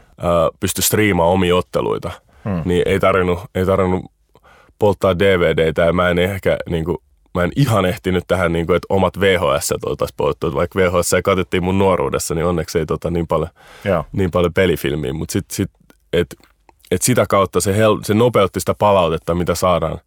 pystyi 0.60 0.82
striimaamaan 0.82 1.34
omia 1.34 1.56
otteluita, 1.56 2.10
mm. 2.44 2.62
niin 2.64 2.82
ei 2.86 3.00
tarvinnut, 3.00 3.38
ei 3.54 3.66
tarvinnut 3.66 4.04
polttaa 4.78 5.18
DVDtä 5.18 5.82
ja 5.82 5.92
mä 5.92 6.08
en 6.08 6.18
ehkä 6.18 6.56
niin 6.68 6.84
kuin, 6.84 6.98
mä 7.34 7.44
en 7.44 7.52
ihan 7.56 7.86
ehtinyt 7.86 8.24
tähän, 8.26 8.52
niin 8.52 8.66
kuin, 8.66 8.76
että 8.76 8.86
omat 8.88 9.20
VHS 9.20 9.72
oltaisiin 9.86 10.16
polttu. 10.16 10.54
Vaikka 10.54 10.78
VHS 10.78 11.10
katsottiin 11.24 11.64
mun 11.64 11.78
nuoruudessa, 11.78 12.34
niin 12.34 12.46
onneksi 12.46 12.78
ei 12.78 12.86
tota, 12.86 13.10
niin, 13.10 13.26
paljon, 13.26 13.50
niin 14.12 14.30
paljon 14.30 14.54
pelifilmiä. 14.54 15.12
Mutta 15.12 15.32
sit, 15.32 15.50
sit, 15.50 15.70
et, 16.12 16.36
et 16.90 17.02
sitä 17.02 17.26
kautta 17.28 17.60
se, 17.60 17.76
hel, 17.76 17.98
se 18.02 18.14
nopeutti 18.14 18.60
sitä 18.60 18.74
palautetta, 18.74 19.34
mitä 19.34 19.54
saadaan 19.54 19.98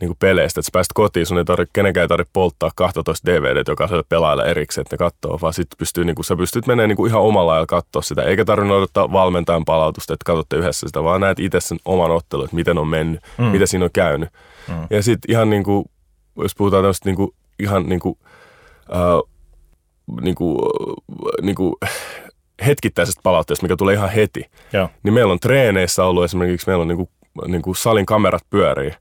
niin 0.00 0.08
kuin 0.08 0.16
peleistä. 0.18 0.60
Että 0.60 0.66
sä 0.66 0.70
pääset 0.72 0.92
kotiin, 0.94 1.26
sun 1.26 1.38
ei 1.38 1.44
tarvitse, 1.44 1.70
kenenkään 1.72 2.02
ei 2.02 2.08
tarvitse 2.08 2.30
polttaa 2.32 2.70
12 2.74 3.30
DVD 3.30 3.62
jokaiselle 3.68 4.02
pelaajalle 4.08 4.44
erikseen, 4.44 4.82
että 4.82 4.94
ne 4.94 4.98
katsoo, 4.98 5.38
vaan 5.42 5.52
sit 5.52 5.68
pystyy, 5.78 6.04
niin 6.04 6.14
kuin, 6.14 6.24
sä 6.24 6.36
pystyt 6.36 6.66
menemään 6.66 6.88
niin 6.88 6.96
kuin 6.96 7.10
ihan 7.10 7.22
omalla 7.22 7.52
ajalla 7.52 7.66
katsoa 7.66 8.02
sitä. 8.02 8.22
Eikä 8.22 8.44
tarvitse 8.44 8.74
odottaa 8.74 9.12
valmentajan 9.12 9.64
palautusta, 9.64 10.14
että 10.14 10.24
katsotte 10.24 10.56
yhdessä 10.56 10.86
sitä, 10.86 11.04
vaan 11.04 11.20
näet 11.20 11.38
itse 11.38 11.60
sen 11.60 11.78
oman 11.84 12.10
ottelun, 12.10 12.44
että 12.44 12.56
miten 12.56 12.78
on 12.78 12.88
mennyt, 12.88 13.20
mm. 13.38 13.44
mitä 13.44 13.66
siinä 13.66 13.84
on 13.84 13.90
käynyt. 13.92 14.28
Mm. 14.68 14.86
Ja 14.90 15.02
sitten 15.02 15.30
ihan 15.30 15.50
niin 15.50 15.64
kuin, 15.64 15.84
jos 16.38 16.54
puhutaan 16.54 16.82
tämmöistä 16.82 17.08
niin 17.08 17.16
kuin, 17.16 17.30
ihan 17.58 17.88
niin 17.88 18.00
kuin, 18.00 18.18
äh, 18.94 19.30
niin 20.20 20.34
kuin, 20.34 20.58
niin 21.42 21.56
kuin 21.56 21.74
hetkittäisestä 22.66 23.20
palautteesta, 23.22 23.64
mikä 23.64 23.76
tulee 23.76 23.94
ihan 23.94 24.10
heti, 24.10 24.44
Joo. 24.72 24.88
niin 25.02 25.14
meillä 25.14 25.32
on 25.32 25.40
treeneissä 25.40 26.04
ollut 26.04 26.24
esimerkiksi, 26.24 26.66
meillä 26.66 26.82
on 26.82 26.88
niin 26.88 26.96
kuin, 26.96 27.08
niin 27.46 27.62
kuin 27.62 27.76
salin 27.76 28.06
kamerat 28.06 28.42
pyörii, 28.50 28.92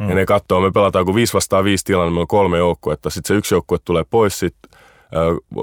mm. 0.00 0.08
ja 0.08 0.14
ne 0.14 0.26
katsoo, 0.26 0.60
me 0.60 0.70
pelataan 0.70 1.04
kun 1.04 1.14
5 1.14 1.34
vastaan 1.34 1.64
5 1.64 1.84
tilanne, 1.84 2.10
meillä 2.10 2.20
on 2.20 2.26
kolme 2.26 2.58
joukkuetta, 2.58 3.10
sitten 3.10 3.28
se 3.28 3.38
yksi 3.38 3.54
joukkue 3.54 3.78
tulee 3.84 4.04
pois, 4.10 4.38
sitten 4.38 4.80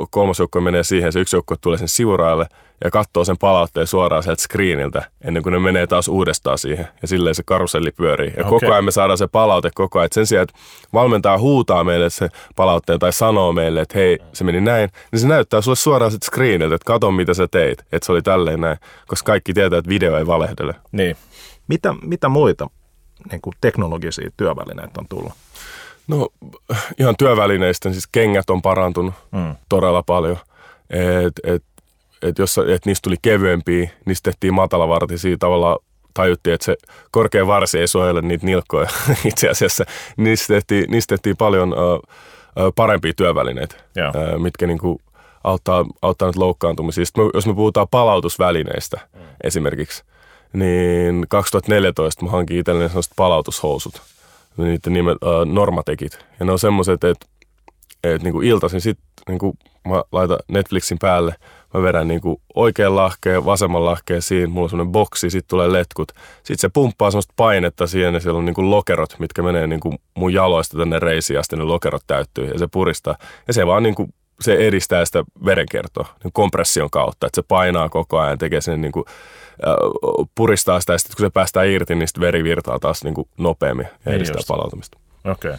kolmas 0.09 0.39
joukkue 0.39 0.61
menee 0.61 0.83
siihen, 0.83 1.13
se 1.13 1.19
yksi 1.19 1.35
joukkue 1.35 1.57
tulee 1.61 1.77
sen 1.77 1.87
siuraalle 1.87 2.45
ja 2.83 2.91
katsoo 2.91 3.25
sen 3.25 3.37
palautteen 3.37 3.87
suoraan 3.87 4.23
sieltä 4.23 4.41
screeniltä 4.41 5.03
ennen 5.21 5.43
kuin 5.43 5.53
ne 5.53 5.59
menee 5.59 5.87
taas 5.87 6.07
uudestaan 6.07 6.57
siihen. 6.57 6.87
Ja 7.01 7.07
silleen 7.07 7.35
se 7.35 7.43
karuselli 7.45 7.91
pyörii. 7.91 8.33
Ja 8.37 8.45
okay. 8.45 8.59
koko 8.59 8.73
ajan 8.73 8.85
me 8.85 8.91
saadaan 8.91 9.17
se 9.17 9.27
palaute 9.27 9.69
koko 9.75 9.99
ajan. 9.99 10.05
Et 10.05 10.13
sen 10.13 10.27
sijaan, 10.27 10.43
että 10.43 10.59
valmentaa 10.93 11.37
huutaa 11.37 11.83
meille 11.83 12.09
se 12.09 12.29
palautteen 12.55 12.99
tai 12.99 13.13
sanoo 13.13 13.53
meille, 13.53 13.81
että 13.81 13.97
hei, 13.97 14.19
se 14.33 14.43
meni 14.43 14.61
näin, 14.61 14.89
niin 15.11 15.19
se 15.19 15.27
näyttää 15.27 15.61
sulle 15.61 15.75
suoraan 15.75 16.11
sitten 16.11 16.27
screeniltä, 16.27 16.75
että 16.75 16.85
kato 16.85 17.11
mitä 17.11 17.33
sä 17.33 17.47
teit, 17.47 17.79
että 17.91 18.05
se 18.05 18.11
oli 18.11 18.21
tälleen 18.21 18.61
näin. 18.61 18.77
Koska 19.07 19.31
kaikki 19.31 19.53
tietää, 19.53 19.79
että 19.79 19.89
video 19.89 20.17
ei 20.17 20.27
valehdele. 20.27 20.75
Niin. 20.91 21.15
Mitä, 21.67 21.95
mitä 22.01 22.29
muita 22.29 22.69
niin 23.31 23.41
kuin 23.41 23.53
teknologisia 23.61 24.29
työvälineitä 24.37 24.99
on 24.99 25.05
tullut? 25.09 25.33
No 26.07 26.27
ihan 26.99 27.15
työvälineistä, 27.17 27.91
siis 27.91 28.07
kengät 28.07 28.49
on 28.49 28.61
parantunut 28.61 29.13
mm. 29.31 29.55
todella 29.69 30.03
paljon. 30.03 30.37
Et, 30.89 31.33
et, 31.43 31.63
et 32.21 32.39
jos, 32.39 32.57
et 32.57 32.85
niistä 32.85 33.03
tuli 33.03 33.15
kevyempiä, 33.21 33.89
niistä 34.05 34.31
tehtiin 34.31 34.53
matalavartisia 34.53 35.37
tavallaan 35.39 35.77
tajuttiin, 36.13 36.53
että 36.53 36.65
se 36.65 36.75
korkea 37.11 37.47
varsi 37.47 37.79
ei 37.79 37.87
suojele 37.87 38.21
niitä 38.21 38.45
nilkkoja 38.45 38.89
itse 39.31 39.49
asiassa. 39.49 39.85
Niistä 40.17 40.53
tehtiin, 40.53 40.91
niistä 40.91 41.15
tehtiin 41.15 41.37
paljon 41.37 41.73
uh, 41.73 42.09
parempia 42.75 43.13
työvälineitä, 43.13 43.75
uh, 43.75 44.41
mitkä 44.41 44.67
niinku 44.67 45.01
auttaa, 45.43 45.85
auttaa 46.01 46.27
nyt 46.27 46.35
loukkaantumisia. 46.35 47.05
Sitten 47.05 47.29
jos 47.33 47.47
me 47.47 47.53
puhutaan 47.53 47.87
palautusvälineistä 47.91 48.99
mm. 49.13 49.21
esimerkiksi, 49.43 50.03
niin 50.53 51.25
2014 51.29 52.25
mä 52.25 52.31
hankin 52.31 52.59
itselleni 52.59 52.89
sellaiset 52.89 53.13
palautushousut– 53.15 54.01
niiden 54.57 54.93
nimet, 54.93 55.17
uh, 55.23 55.53
normatekit. 55.53 56.19
Ja 56.39 56.45
ne 56.45 56.51
on 56.51 56.59
semmoiset, 56.59 57.03
että 57.03 57.25
et 58.03 58.23
niinku 58.23 58.41
iltaisin 58.41 58.81
sitten 58.81 59.05
niinku 59.27 59.57
mä 59.87 60.03
laitan 60.11 60.39
Netflixin 60.47 60.99
päälle, 60.99 61.35
mä 61.73 61.81
vedän 61.81 62.07
niinku 62.07 62.41
oikean 62.55 62.95
lahkeen, 62.95 63.45
vasemman 63.45 63.85
lahkeen 63.85 64.21
siinä, 64.21 64.47
mulla 64.47 64.65
on 64.65 64.69
semmoinen 64.69 64.91
boksi, 64.91 65.29
sitten 65.29 65.49
tulee 65.49 65.71
letkut. 65.73 66.11
Sitten 66.37 66.57
se 66.57 66.69
pumppaa 66.69 67.11
semmoista 67.11 67.33
painetta 67.35 67.87
siihen 67.87 68.13
ja 68.13 68.19
siellä 68.19 68.37
on 68.37 68.45
niinku 68.45 68.69
lokerot, 68.69 69.15
mitkä 69.19 69.41
menee 69.41 69.67
niinku 69.67 69.95
mun 70.15 70.33
jaloista 70.33 70.77
tänne 70.77 70.99
reisiin 70.99 71.39
asti, 71.39 71.55
ne 71.55 71.63
lokerot 71.63 72.03
täyttyy 72.07 72.45
ja 72.45 72.59
se 72.59 72.67
puristaa. 72.67 73.15
Ja 73.47 73.53
se 73.53 73.67
vaan 73.67 73.83
niinku 73.83 74.09
se 74.41 74.53
edistää 74.53 75.05
sitä 75.05 75.23
verenkiertoa 75.45 76.07
niin 76.23 76.33
kompression 76.33 76.89
kautta, 76.89 77.27
että 77.27 77.41
se 77.41 77.45
painaa 77.47 77.89
koko 77.89 78.19
ajan 78.19 78.31
ja 78.31 78.37
tekee 78.37 78.61
sen 78.61 78.81
niin 78.81 78.91
kuin, 78.91 79.05
puristaa 80.35 80.79
sitä 80.79 80.93
ja 80.93 80.97
sitten 80.97 81.15
kun 81.17 81.25
se 81.25 81.29
päästään 81.29 81.67
irti, 81.67 81.95
niin 81.95 82.07
sitten 82.07 82.21
veri 82.21 82.43
virtaa 82.43 82.79
taas 82.79 83.03
niin 83.03 83.13
kuin 83.13 83.27
nopeammin 83.37 83.85
ja 83.85 83.91
niin 84.05 84.15
edistää 84.15 84.37
just. 84.37 84.47
palautumista. 84.47 84.97
Okei. 85.25 85.51
Okay. 85.51 85.57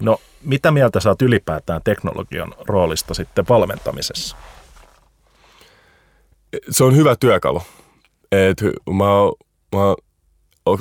No, 0.00 0.20
mitä 0.44 0.70
mieltä 0.70 1.00
saat 1.00 1.22
ylipäätään 1.22 1.80
teknologian 1.84 2.54
roolista 2.66 3.14
sitten 3.14 3.44
valmentamisessa? 3.48 4.36
Se 6.70 6.84
on 6.84 6.96
hyvä 6.96 7.16
työkalu. 7.16 7.62
Et 8.32 8.62
mä, 8.90 9.04
mä 9.78 9.94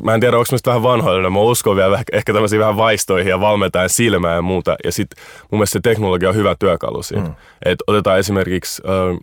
mä 0.04 0.14
en 0.14 0.20
tiedä, 0.20 0.38
onko 0.38 0.48
mä 0.52 0.58
vähän 0.66 0.84
vanhoilla, 0.84 1.30
mä 1.30 1.40
uskon 1.40 1.76
vielä 1.76 2.04
ehkä 2.12 2.34
tämmöisiin 2.34 2.60
vähän 2.60 2.78
vaistoihin 2.78 3.30
ja 3.30 3.40
valmentajan 3.40 3.90
silmään 3.90 4.36
ja 4.36 4.42
muuta. 4.42 4.76
Ja 4.84 4.92
sitten 4.92 5.24
mun 5.52 5.60
mielestä 5.60 5.74
se 5.74 5.80
teknologia 5.80 6.30
on 6.30 6.36
hyvä 6.36 6.56
työkalu 6.60 7.04
siinä. 7.04 7.28
Mm. 7.28 7.36
Et 7.66 7.80
otetaan 7.88 8.20
esimerkiksi, 8.20 8.82
äh, 8.86 9.20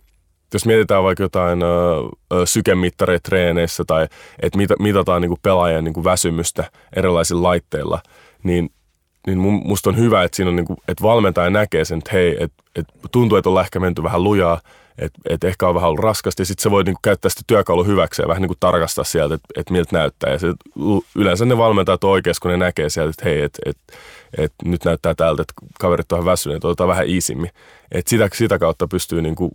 jos 0.53 0.65
mietitään 0.65 1.03
vaikka 1.03 1.23
jotain 1.23 1.59
äh, 1.63 2.39
sykemittareita 2.45 3.29
treeneissä 3.29 3.83
tai 3.87 4.07
että 4.41 4.57
mit, 4.57 4.69
mitataan 4.79 5.21
niinku 5.21 5.37
pelaajan 5.41 5.83
niinku 5.83 6.03
väsymystä 6.03 6.71
erilaisilla 6.95 7.47
laitteilla, 7.47 7.99
niin 8.43 8.69
niin 9.27 9.37
musta 9.39 9.89
on 9.89 9.97
hyvä, 9.97 10.23
että 10.23 10.35
siinä 10.35 10.49
on 10.49 10.55
niinku, 10.55 10.75
että 10.87 11.03
valmentaja 11.03 11.49
näkee 11.49 11.85
sen, 11.85 11.97
että 11.97 12.11
hei, 12.13 12.37
että 12.39 12.63
et 12.75 12.85
tuntuu, 13.11 13.37
että 13.37 13.49
ollaan 13.49 13.65
ehkä 13.65 13.79
menty 13.79 14.03
vähän 14.03 14.23
lujaa, 14.23 14.61
että 14.99 15.19
et 15.29 15.43
ehkä 15.43 15.67
on 15.67 15.75
vähän 15.75 15.89
ollut 15.89 16.03
raskasti, 16.03 16.41
ja 16.41 16.45
sitten 16.45 16.63
se 16.63 16.71
voi 16.71 16.83
niinku 16.83 16.99
käyttää 17.03 17.29
sitä 17.29 17.41
työkalu 17.47 17.83
hyväksi 17.83 18.21
ja 18.21 18.27
vähän 18.27 18.41
niinku 18.41 18.55
tarkastaa 18.59 19.03
sieltä, 19.03 19.35
että 19.35 19.47
et 19.61 19.69
miltä 19.69 19.97
näyttää. 19.97 20.31
Ja 20.31 20.39
se, 20.39 20.47
yleensä 21.15 21.45
ne 21.45 21.57
valmentajat 21.57 22.03
on 22.03 22.09
oikeassa, 22.09 22.41
kun 22.41 22.51
ne 22.51 22.57
näkee 22.57 22.89
sieltä, 22.89 23.09
että 23.09 23.25
hei, 23.25 23.41
että 23.41 23.59
et, 23.65 23.77
et 24.37 24.53
nyt 24.65 24.85
näyttää 24.85 25.15
tältä, 25.15 25.41
että 25.41 25.53
kaverit 25.79 26.11
on 26.11 26.25
väsyneet, 26.25 26.65
otetaan 26.65 26.89
vähän 26.89 27.07
iisimmin. 27.07 27.51
Että 27.91 28.09
sitä, 28.09 28.29
sitä 28.33 28.59
kautta 28.59 28.87
pystyy 28.87 29.21
niinku 29.21 29.51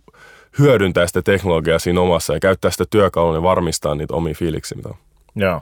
hyödyntämään 0.59 1.07
sitä 1.07 1.21
teknologiaa 1.21 1.79
siinä 1.79 2.01
omassa 2.01 2.33
ja 2.33 2.39
käyttää 2.39 2.71
sitä 2.71 2.85
työkalua 2.89 3.35
ja 3.35 3.43
varmistaa 3.43 3.95
niitä 3.95 4.13
omia 4.13 4.33
fiiliksiä. 4.33 4.77
Joo. 5.35 5.61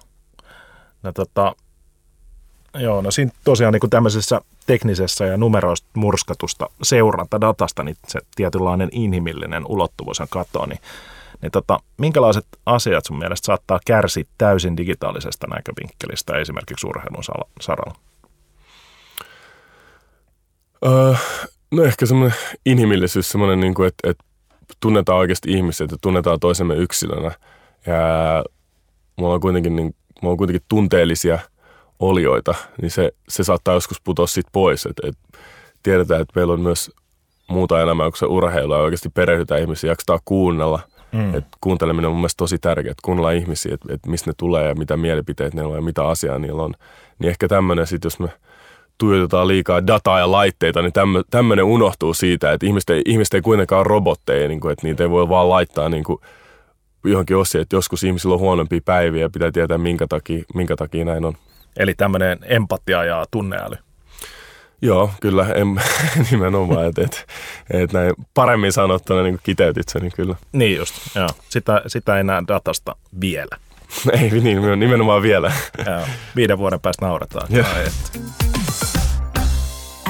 No 1.03 1.11
tota, 1.11 1.55
Joo, 2.79 3.01
no 3.01 3.11
siinä 3.11 3.31
tosiaan 3.43 3.73
niin 3.73 3.79
kuin 3.79 3.89
tämmöisessä 3.89 4.41
teknisessä 4.65 5.25
ja 5.25 5.37
numeroista 5.37 5.87
murskatusta 5.93 6.69
seurantadatasta, 6.83 7.83
niin 7.83 7.97
se 8.07 8.19
tietynlainen 8.35 8.89
inhimillinen 8.91 9.63
ulottuvuus 9.67 10.19
on 10.19 10.27
katoa, 10.29 10.67
niin, 10.67 10.79
niin 11.41 11.51
tota, 11.51 11.79
minkälaiset 11.97 12.45
asiat 12.65 13.05
sun 13.05 13.17
mielestä 13.17 13.45
saattaa 13.45 13.79
kärsiä 13.85 14.23
täysin 14.37 14.77
digitaalisesta 14.77 15.47
näkövinkkelistä 15.47 16.37
esimerkiksi 16.37 16.87
urheilun 16.87 17.23
saralla? 17.61 17.95
Öö, 20.85 21.13
no 21.71 21.83
ehkä 21.83 22.05
semmoinen 22.05 22.37
inhimillisyys, 22.65 23.29
semmoinen, 23.29 23.59
niin 23.59 23.73
kuin, 23.73 23.87
että, 23.87 24.09
että 24.09 24.23
tunnetaan 24.79 25.19
oikeasti 25.19 25.51
ihmiset 25.51 25.91
ja 25.91 25.97
tunnetaan 26.01 26.39
toisemme 26.39 26.75
yksilönä. 26.75 27.31
Ja 27.85 28.43
me 29.17 29.25
ollaan 29.25 29.41
kuitenkin, 29.41 29.75
niin, 29.75 29.95
me 30.21 30.27
ollaan 30.27 30.37
kuitenkin 30.37 30.65
tunteellisia– 30.69 31.39
olioita, 32.09 32.55
niin 32.81 32.91
se, 32.91 33.11
se 33.29 33.43
saattaa 33.43 33.73
joskus 33.73 34.01
putoa 34.01 34.27
siitä 34.27 34.49
pois. 34.53 34.85
Et, 34.85 34.99
et 35.03 35.17
tiedetään, 35.83 36.21
että 36.21 36.33
meillä 36.35 36.53
on 36.53 36.61
myös 36.61 36.91
muuta 37.47 37.81
elämää 37.81 38.09
kuin 38.09 38.17
se 38.17 38.25
urheilu 38.25 38.73
ja 38.73 38.79
oikeasti 38.79 39.09
perehdytään 39.09 39.61
ihmisiä, 39.61 39.91
jaksetaan 39.91 40.19
kuunnella. 40.25 40.79
Mm. 41.11 41.35
Et 41.35 41.45
kuunteleminen 41.61 42.07
on 42.07 42.11
mun 42.11 42.21
mielestä 42.21 42.37
tosi 42.37 42.59
tärkeää, 42.59 42.91
että 42.91 43.05
kuunnellaan 43.05 43.35
ihmisiä, 43.35 43.73
että 43.73 43.93
et 43.93 44.05
mistä 44.05 44.29
ne 44.29 44.33
tulee 44.37 44.67
ja 44.67 44.75
mitä 44.75 44.97
mielipiteet 44.97 45.53
niillä 45.53 45.69
on 45.69 45.75
ja 45.75 45.81
mitä 45.81 46.07
asiaa 46.07 46.39
niillä 46.39 46.61
on. 46.63 46.73
Niin 47.19 47.29
ehkä 47.29 47.47
tämmöinen 47.47 47.87
sitten, 47.87 48.07
jos 48.07 48.19
me 48.19 48.29
tuijotetaan 48.97 49.47
liikaa 49.47 49.87
dataa 49.87 50.19
ja 50.19 50.31
laitteita, 50.31 50.81
niin 50.81 50.93
tämmöinen 51.31 51.65
unohtuu 51.65 52.13
siitä, 52.13 52.53
että 52.53 52.65
ihmiset 52.65 52.89
ei, 52.89 53.01
ihmiset 53.05 53.33
ei 53.33 53.41
kuitenkaan 53.41 53.79
ole 53.79 53.87
robotteja, 53.87 54.47
niin 54.47 54.59
kuin, 54.59 54.71
että 54.71 54.87
niitä 54.87 55.03
ei 55.03 55.09
voi 55.09 55.29
vaan 55.29 55.49
laittaa 55.49 55.89
niin 55.89 56.03
kuin 56.03 56.21
johonkin 57.03 57.37
osiin, 57.37 57.61
että 57.61 57.75
joskus 57.75 58.03
ihmisillä 58.03 58.33
on 58.33 58.39
huonompia 58.39 58.81
päiviä 58.85 59.21
ja 59.21 59.29
pitää 59.29 59.51
tietää, 59.51 59.77
minkä 59.77 60.07
takia, 60.07 60.43
minkä 60.53 60.75
takia 60.75 61.05
näin 61.05 61.25
on. 61.25 61.33
Eli 61.77 61.93
tämmöinen 61.93 62.39
empatia 62.43 63.03
ja 63.03 63.25
tunneäly. 63.31 63.75
Joo, 64.81 65.11
kyllä, 65.21 65.47
en, 65.55 65.81
nimenomaan, 66.31 66.85
että 66.85 67.01
et, 67.01 67.25
et 67.69 67.93
näin 67.93 68.13
paremmin 68.33 68.71
sanottuna 68.71 69.23
niin 69.23 69.39
kiteytit 69.43 69.89
sen, 69.89 70.01
niin 70.01 70.11
kyllä. 70.15 70.35
Niin 70.51 70.77
just, 70.77 70.95
joo. 71.15 71.29
Sitä, 71.49 71.81
sitä 71.87 72.17
ei 72.17 72.23
näe 72.23 72.43
datasta 72.47 72.95
vielä. 73.21 73.57
ei 74.21 74.29
niin, 74.29 74.79
nimenomaan 74.79 75.21
vielä. 75.21 75.51
joo, 75.85 76.07
viiden 76.35 76.57
vuoden 76.57 76.79
päästä 76.79 77.05
nauretaan. 77.05 77.47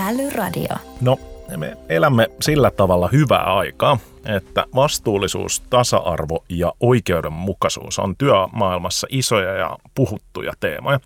Älyradio. 0.07 0.75
No, 1.01 1.19
me 1.57 1.77
elämme 1.89 2.27
sillä 2.41 2.71
tavalla 2.71 3.09
hyvää 3.11 3.43
aikaa, 3.57 3.97
että 4.25 4.65
vastuullisuus, 4.75 5.63
tasa-arvo 5.69 6.43
ja 6.49 6.73
oikeudenmukaisuus 6.79 7.99
on 7.99 8.15
työmaailmassa 8.17 9.07
isoja 9.09 9.53
ja 9.53 9.77
puhuttuja 9.95 10.53
teemoja. 10.59 10.99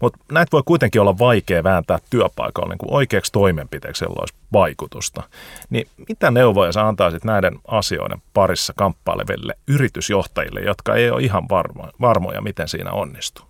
Mutta 0.00 0.18
näitä 0.32 0.52
voi 0.52 0.62
kuitenkin 0.64 1.00
olla 1.00 1.18
vaikea 1.18 1.64
vääntää 1.64 1.98
työpaikalla 2.10 2.68
niin 2.68 2.78
kuin 2.78 2.92
oikeaksi 2.92 3.32
toimenpiteeksi, 3.32 4.04
jolla 4.04 4.20
olisi 4.20 4.34
vaikutusta. 4.52 5.22
Niin 5.70 5.88
mitä 6.08 6.30
neuvoja 6.30 6.72
sä 6.72 6.88
antaisit 6.88 7.24
näiden 7.24 7.58
asioiden 7.68 8.22
parissa 8.34 8.72
kamppaileville 8.76 9.54
yritysjohtajille, 9.68 10.60
jotka 10.60 10.94
ei 10.94 11.10
ole 11.10 11.22
ihan 11.22 11.48
varmo, 11.48 11.88
varmoja, 12.00 12.40
miten 12.40 12.68
siinä 12.68 12.90
onnistuu? 12.90 13.44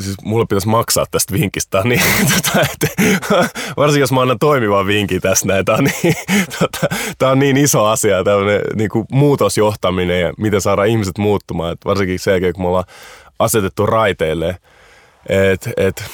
siis 0.00 0.16
mulle 0.24 0.46
pitäisi 0.46 0.68
maksaa 0.68 1.06
tästä 1.10 1.34
vinkistä, 1.34 1.82
niin, 1.84 2.02
tota, 2.34 2.66
että, 2.72 3.02
varsinkin 3.76 4.00
jos 4.00 4.12
mä 4.12 4.20
annan 4.20 4.38
toimivan 4.38 4.86
vinkin 4.86 5.20
tästä 5.20 5.48
näin, 5.48 5.64
tämä 5.64 5.78
on 5.78 5.84
niin, 5.84 6.14
tota, 6.58 6.94
tämä 7.18 7.32
on 7.32 7.38
niin 7.38 7.56
iso 7.56 7.84
asia, 7.84 8.24
tämmöinen 8.24 8.60
niin 8.74 8.90
kuin 8.90 9.06
muutosjohtaminen 9.12 10.20
ja 10.20 10.32
miten 10.38 10.60
saada 10.60 10.84
ihmiset 10.84 11.18
muuttumaan, 11.18 11.72
että 11.72 11.88
varsinkin 11.88 12.18
jälkeen, 12.26 12.52
kun 12.52 12.62
me 12.62 12.68
ollaan 12.68 12.84
asetettu 13.38 13.86
raiteille 13.86 14.56
et, 15.28 15.68
et, 15.76 16.04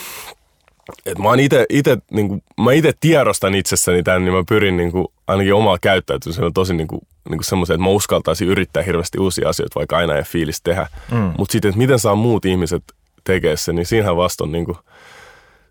et 1.07 1.19
mä 1.19 1.29
oon 1.29 1.41
ite, 1.41 1.67
ite, 1.69 1.99
niin 2.11 2.29
kuin, 2.29 2.43
mä 2.61 2.73
ite 2.73 2.93
tiedostan 3.01 3.55
itsessäni 3.55 4.03
tämän, 4.03 4.25
niin 4.25 4.35
mä 4.35 4.45
pyrin 4.49 4.77
niin 4.77 4.93
kuin, 4.93 5.07
ainakin 5.27 5.55
omaa 5.55 5.79
käyttäytymisellä 5.79 6.51
tosi 6.55 6.75
niin 6.75 6.89
kuin, 6.89 7.01
niin 7.29 7.39
kuin 7.39 7.45
semmoisen, 7.45 7.75
että 7.75 7.85
mä 7.85 7.91
uskaltaisin 7.91 8.49
yrittää 8.49 8.83
hirveästi 8.83 9.19
uusia 9.19 9.49
asioita, 9.49 9.79
vaikka 9.79 9.97
aina 9.97 10.17
ei 10.17 10.23
fiilis 10.23 10.63
tehdä. 10.63 10.87
Mm. 11.11 11.33
Mutta 11.39 11.53
sitten, 11.53 11.69
että 11.69 11.79
miten 11.79 11.99
saa 11.99 12.15
muut 12.15 12.45
ihmiset 12.45 12.83
tekee 13.25 13.57
sen, 13.57 13.77
niin 13.77 13.87
siinähän 13.87 14.17
vasta 14.17 14.45
on 14.45 14.53
niin 14.53 14.65
kuin, 14.65 14.79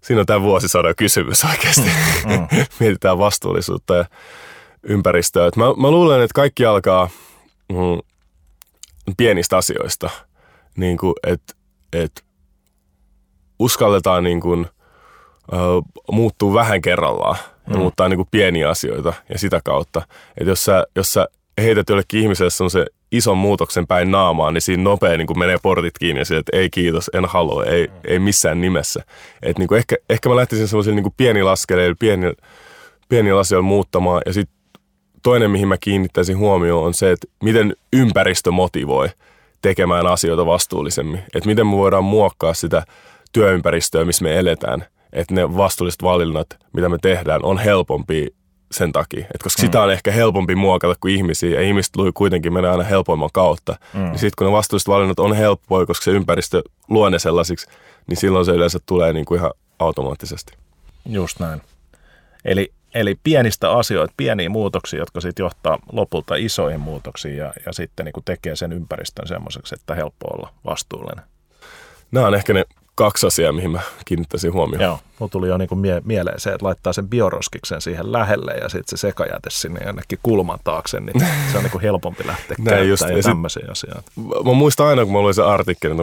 siinä 0.01 0.19
on 0.19 0.25
tämä 0.25 0.41
vuosisadan 0.41 0.93
kysymys 0.97 1.45
oikeasti. 1.45 1.89
Mm, 2.25 2.31
mm. 2.31 2.47
Mietitään 2.79 3.17
vastuullisuutta 3.17 3.95
ja 3.95 4.05
ympäristöä. 4.83 5.47
Et 5.47 5.55
mä, 5.55 5.65
mä 5.65 5.91
luulen, 5.91 6.21
että 6.21 6.33
kaikki 6.33 6.65
alkaa 6.65 7.09
mm, 7.69 7.99
pienistä 9.17 9.57
asioista. 9.57 10.09
Niin 10.77 10.97
että 11.27 11.53
et 11.93 12.23
uskalletaan 13.59 14.23
niin 14.23 14.41
kuin, 14.41 14.67
uh, 15.51 15.85
muuttuu 16.11 16.53
vähän 16.53 16.81
kerrallaan 16.81 17.37
ja 17.67 17.73
mm. 17.73 17.79
muuttaa 17.79 18.09
niin 18.09 18.17
kuin 18.17 18.27
pieniä 18.31 18.69
asioita 18.69 19.13
ja 19.29 19.39
sitä 19.39 19.61
kautta. 19.63 20.01
Että 20.37 20.51
jos 20.51 20.65
sä, 20.65 20.85
jos 20.95 21.13
sä 21.13 21.27
heität 21.61 21.89
jollekin 21.89 22.21
ihmiselle 22.21 22.69
se 22.69 22.85
ison 23.11 23.37
muutoksen 23.37 23.87
päin 23.87 24.11
naamaan, 24.11 24.53
niin 24.53 24.61
siinä 24.61 24.83
nopea 24.83 25.17
niin 25.17 25.27
kuin 25.27 25.39
menee 25.39 25.57
portit 25.61 25.97
kiinni 25.97 26.21
ja 26.21 26.25
sille, 26.25 26.39
että 26.39 26.57
ei 26.57 26.69
kiitos, 26.69 27.09
en 27.13 27.25
halua, 27.25 27.65
ei, 27.65 27.87
mm. 27.87 27.93
ei 28.03 28.19
missään 28.19 28.61
nimessä. 28.61 29.03
Et 29.41 29.57
niin 29.59 29.67
kuin 29.67 29.77
ehkä, 29.77 29.95
ehkä 30.09 30.29
mä 30.29 30.35
lähtisin 30.35 30.67
semmoisilla 30.67 31.01
niin 31.01 31.13
pieni 31.17 31.41
askeleilla, 31.41 31.95
pieni, 31.99 32.33
pieni 33.09 33.31
asioilla 33.31 33.67
muuttamaan 33.67 34.21
ja 34.25 34.33
sitten 34.33 34.59
toinen, 35.23 35.51
mihin 35.51 35.67
mä 35.67 35.77
kiinnittäisin 35.77 36.37
huomioon, 36.37 36.85
on 36.85 36.93
se, 36.93 37.11
että 37.11 37.27
miten 37.43 37.75
ympäristö 37.93 38.51
motivoi 38.51 39.09
tekemään 39.61 40.07
asioita 40.07 40.45
vastuullisemmin. 40.45 41.19
Että 41.33 41.49
miten 41.49 41.67
me 41.67 41.75
voidaan 41.75 42.03
muokkaa 42.03 42.53
sitä 42.53 42.83
työympäristöä, 43.31 44.05
missä 44.05 44.23
me 44.23 44.39
eletään. 44.39 44.85
Että 45.13 45.33
ne 45.33 45.57
vastuulliset 45.57 46.03
valinnat, 46.03 46.47
mitä 46.73 46.89
me 46.89 46.97
tehdään, 47.01 47.45
on 47.45 47.57
helpompi 47.57 48.27
sen 48.71 48.91
takia. 48.91 49.25
Et 49.35 49.43
koska 49.43 49.61
mm. 49.61 49.65
sitä 49.65 49.81
on 49.81 49.91
ehkä 49.91 50.11
helpompi 50.11 50.55
muokata 50.55 50.95
kuin 50.99 51.15
ihmisiä, 51.15 51.49
ja 51.49 51.61
ihmiset 51.61 51.93
kuitenkin 52.13 52.53
menee 52.53 52.71
aina 52.71 52.83
helpoimman 52.83 53.29
kautta. 53.33 53.75
Mm. 53.93 53.99
Niin 53.99 54.19
sitten 54.19 54.33
kun 54.37 54.47
ne 54.47 54.53
vastuulliset 54.53 54.87
valinnat 54.87 55.19
on 55.19 55.35
helppoja, 55.35 55.85
koska 55.85 56.03
se 56.03 56.11
ympäristö 56.11 56.61
luo 56.89 57.09
ne 57.09 57.19
sellaisiksi, 57.19 57.67
niin 58.07 58.17
silloin 58.17 58.45
se 58.45 58.51
yleensä 58.51 58.79
tulee 58.85 59.13
niin 59.13 59.25
kuin 59.25 59.39
ihan 59.39 59.51
automaattisesti. 59.79 60.53
Just 61.05 61.39
näin. 61.39 61.61
Eli, 62.45 62.71
eli 62.93 63.15
pienistä 63.23 63.71
asioista, 63.71 64.13
pieniä 64.17 64.49
muutoksia, 64.49 64.99
jotka 64.99 65.21
sitten 65.21 65.43
johtaa 65.43 65.79
lopulta 65.91 66.35
isoihin 66.35 66.79
muutoksiin 66.79 67.37
ja, 67.37 67.53
ja 67.65 67.73
sitten 67.73 68.05
niin 68.05 68.13
kuin 68.13 68.25
tekee 68.25 68.55
sen 68.55 68.73
ympäristön 68.73 69.27
semmoiseksi, 69.27 69.75
että 69.75 69.95
helppo 69.95 70.27
olla 70.27 70.53
vastuullinen. 70.65 71.25
Nämä 72.11 72.27
on 72.27 72.35
ehkä 72.35 72.53
ne 72.53 72.65
kaksi 72.99 73.27
asiaa, 73.27 73.51
mihin 73.51 73.71
mä 73.71 73.79
kiinnittäisin 74.05 74.53
huomioon. 74.53 74.83
Joo, 74.83 74.99
mulla 75.19 75.31
tuli 75.31 75.47
jo 75.47 75.57
niin 75.57 75.69
kuin 75.69 75.79
mie- 75.79 76.01
mieleen 76.05 76.39
se, 76.39 76.49
että 76.49 76.65
laittaa 76.65 76.93
sen 76.93 77.09
bioroskiksen 77.09 77.81
siihen 77.81 78.11
lähelle 78.11 78.53
ja 78.53 78.69
sitten 78.69 78.97
se 78.97 79.01
sekajäte 79.01 79.49
sinne 79.49 79.79
jonnekin 79.85 80.19
kulman 80.23 80.59
taakse, 80.63 80.99
niin 80.99 81.19
se 81.51 81.57
on 81.57 81.63
niin 81.63 81.71
kuin 81.71 81.81
helpompi 81.81 82.27
lähteä 82.27 82.55
Näin 82.59 82.89
just, 82.89 83.03
ja 83.09 83.23
tämmöisiä 83.23 83.67
asioita. 83.71 84.11
Mä 84.45 84.53
muistan 84.53 84.87
aina, 84.87 85.05
kun 85.05 85.13
mä 85.13 85.21
luin 85.21 85.33
sen 85.33 85.45
artikkelin, 85.45 85.97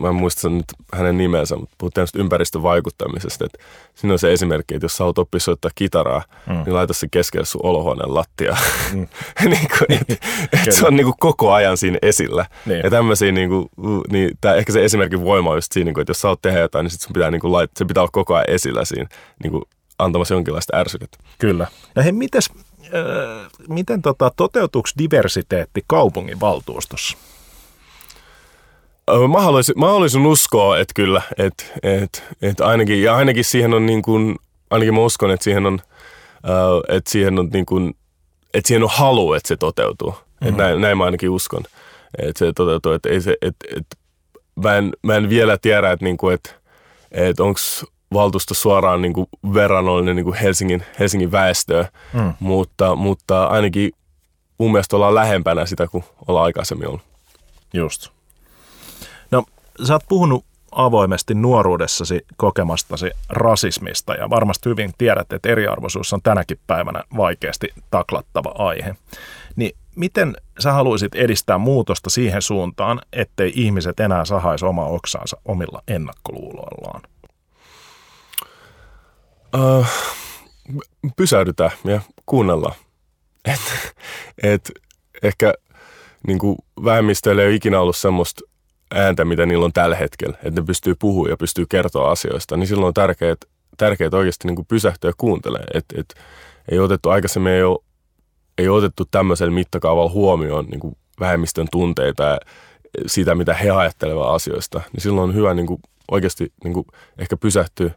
mä 0.00 0.08
en 0.08 0.14
muista 0.14 0.40
sen 0.40 0.56
nyt 0.56 0.66
hänen 0.92 1.18
nimensä, 1.18 1.56
mutta 1.56 1.74
puhuttiin 1.78 2.06
ympäristövaikuttamisesta, 2.14 3.44
että 3.44 3.58
siinä 3.94 4.12
on 4.12 4.18
se 4.18 4.32
esimerkki, 4.32 4.74
että 4.74 4.84
jos 4.84 4.96
sä 4.96 5.04
haluat 5.04 5.18
oppia 5.18 5.40
soittaa 5.40 5.70
kitaraa, 5.74 6.22
mm. 6.46 6.54
niin 6.54 6.74
laita 6.74 6.92
se 6.92 7.08
keskelle 7.10 7.46
sun 7.46 7.60
olohuoneen 7.64 8.14
lattia. 8.14 8.56
Mm. 8.92 9.08
niin 9.50 9.68
kuin, 9.78 9.98
et, 10.00 10.20
et 10.52 10.72
se 10.72 10.86
on 10.86 10.96
niin 10.96 11.04
kuin 11.04 11.16
koko 11.20 11.52
ajan 11.52 11.76
siinä 11.76 11.98
esillä. 12.02 12.46
Niin. 12.66 12.80
Ja 12.84 12.90
tämmöisiä, 12.90 13.32
niin 13.32 13.48
kuin, 13.48 13.68
niin 14.10 14.30
tää, 14.40 14.54
ehkä 14.54 14.72
se 14.72 14.84
esimerkin 14.84 15.24
voima 15.24 15.50
on 15.50 15.56
just 15.56 15.72
siinä, 15.72 15.90
että 15.90 16.10
jos 16.10 16.20
sä 16.20 16.28
haluat 16.28 16.42
tehdä 16.42 16.60
jotain, 16.60 16.84
niin 16.84 16.90
sit 16.90 17.00
sun 17.00 17.12
pitää, 17.12 17.30
niin 17.30 17.40
kuin, 17.40 17.52
lait, 17.52 17.70
se 17.76 17.84
pitää 17.84 18.02
olla 18.02 18.10
koko 18.12 18.34
ajan 18.34 18.50
esillä 18.56 18.84
siinä 18.84 19.08
niin 19.42 19.50
kuin, 19.50 19.62
antamassa 19.98 20.34
jonkinlaista 20.34 20.76
ärsykettä. 20.76 21.18
Kyllä. 21.38 21.66
Ja 21.96 22.02
hei, 22.02 22.12
mites, 22.12 22.50
äh, 22.84 23.50
miten 23.68 24.02
tota, 24.02 24.30
toteutuuko 24.36 24.88
diversiteetti 24.98 25.84
kaupungin 25.86 26.40
valtuustossa? 26.40 27.18
Mä 29.32 29.40
haluaisin, 29.40 29.78
mä 29.78 29.86
haluaisin 29.86 30.26
uskoa, 30.26 30.78
että 30.78 30.92
kyllä, 30.94 31.22
että, 31.38 31.64
että, 31.82 32.22
että 32.42 32.66
ainakin, 32.66 33.02
ja 33.02 33.16
ainakin 33.16 33.44
siihen 33.44 33.74
on 33.74 33.86
niin 33.86 34.02
kuin, 34.02 34.36
ainakin 34.70 34.94
mä 34.94 35.00
uskon, 35.00 35.30
että 35.30 35.44
siihen 35.44 35.66
on, 35.66 35.80
että 36.88 37.10
siihen 37.10 37.38
on 37.38 37.48
niin 37.52 37.66
kuin, 37.66 37.94
että 38.54 38.68
siihen 38.68 38.82
on 38.82 38.90
halu, 38.92 39.32
että 39.32 39.48
se 39.48 39.56
toteutuu. 39.56 40.10
Mm-hmm. 40.10 40.48
Että 40.48 40.62
näin, 40.62 40.80
näin 40.80 40.98
mä 40.98 41.04
ainakin 41.04 41.30
uskon, 41.30 41.62
että 42.18 42.38
se 42.38 42.52
toteutuu, 42.52 42.92
että 42.92 43.08
ei 43.08 43.20
se, 43.20 43.36
että, 43.42 43.66
että 43.76 43.96
mä, 44.62 44.76
en, 44.76 44.92
mä 45.02 45.16
en 45.16 45.28
vielä 45.28 45.58
tiedä, 45.58 45.92
että, 45.92 46.04
niin 46.04 46.16
kuin, 46.16 46.34
että, 46.34 46.50
että 47.10 47.44
onko 47.44 47.60
valtuusto 48.12 48.54
suoraan 48.54 49.02
niin 49.02 49.12
kuin 49.12 49.26
verrannollinen 49.54 50.16
niin 50.16 50.24
kuin 50.24 50.36
Helsingin, 50.36 50.82
Helsingin 50.98 51.32
väestöä, 51.32 51.88
mm. 52.12 52.32
mutta, 52.40 52.96
mutta 52.96 53.46
ainakin 53.46 53.92
mun 54.58 54.72
mielestä 54.72 54.96
ollaan 54.96 55.14
lähempänä 55.14 55.66
sitä 55.66 55.86
kuin 55.86 56.04
ollaan 56.28 56.44
aikaisemmin 56.44 56.88
ollut. 56.88 57.02
Just. 57.72 58.08
No, 59.30 59.44
sä 59.84 59.92
oot 59.92 60.04
puhunut 60.08 60.44
avoimesti 60.72 61.34
nuoruudessasi 61.34 62.26
kokemastasi 62.36 63.10
rasismista 63.28 64.14
ja 64.14 64.30
varmasti 64.30 64.68
hyvin 64.68 64.92
tiedät, 64.98 65.32
että 65.32 65.48
eriarvoisuus 65.48 66.12
on 66.12 66.22
tänäkin 66.22 66.58
päivänä 66.66 67.02
vaikeasti 67.16 67.68
taklattava 67.90 68.54
aihe. 68.58 68.96
Niin 69.56 69.76
miten 69.96 70.36
sä 70.58 70.72
haluaisit 70.72 71.14
edistää 71.14 71.58
muutosta 71.58 72.10
siihen 72.10 72.42
suuntaan, 72.42 73.00
ettei 73.12 73.52
ihmiset 73.54 74.00
enää 74.00 74.24
sahaisi 74.24 74.64
omaa 74.64 74.86
oksaansa 74.88 75.36
omilla 75.44 75.82
ennakkoluuloillaan? 75.88 77.02
Uh, 79.56 79.86
pysähdytään 81.16 81.70
ja 81.84 82.00
kuunnellaan. 82.26 82.74
Et, 83.44 83.60
et 84.42 84.70
ehkä 85.22 85.54
niin 86.26 86.38
vähemmistöillä 86.84 87.42
ei 87.42 87.48
ole 87.48 87.54
ikinä 87.54 87.80
ollut 87.80 87.96
semmoista 87.96 88.40
ääntä, 88.94 89.24
mitä 89.24 89.46
niillä 89.46 89.64
on 89.64 89.72
tällä 89.72 89.96
hetkellä, 89.96 90.38
että 90.42 90.60
ne 90.60 90.66
pystyy 90.66 90.94
puhumaan 90.98 91.30
ja 91.30 91.36
pystyy 91.36 91.66
kertoa 91.68 92.10
asioista, 92.10 92.56
niin 92.56 92.66
silloin 92.66 92.86
on 92.86 92.94
tärkeää, 92.94 93.34
tärkeää 93.76 94.10
oikeasti 94.12 94.48
niin 94.48 94.56
kuin 94.56 94.66
pysähtyä 94.66 95.10
ja 95.10 95.14
kuuntelemaan. 95.18 95.68
Et, 95.74 95.84
et, 95.96 96.14
ei 96.70 96.78
otettu 96.78 97.08
aikaisemmin, 97.08 97.52
ei, 97.52 97.62
ole, 97.62 97.78
ei 98.58 98.68
otettu 98.68 99.04
tämmöisellä 99.10 99.52
mittakaavalla 99.52 100.10
huomioon 100.10 100.66
niin 100.66 100.80
kuin 100.80 100.96
vähemmistön 101.20 101.68
tunteita 101.72 102.22
ja 102.22 102.38
sitä, 103.06 103.34
mitä 103.34 103.54
he 103.54 103.70
ajattelevat 103.70 104.34
asioista, 104.34 104.80
niin 104.92 105.00
silloin 105.00 105.30
on 105.30 105.34
hyvä 105.34 105.54
niin 105.54 105.66
kuin 105.66 105.80
oikeasti 106.10 106.52
niin 106.64 106.74
kuin 106.74 106.86
ehkä 107.18 107.36
pysähtyä 107.36 107.90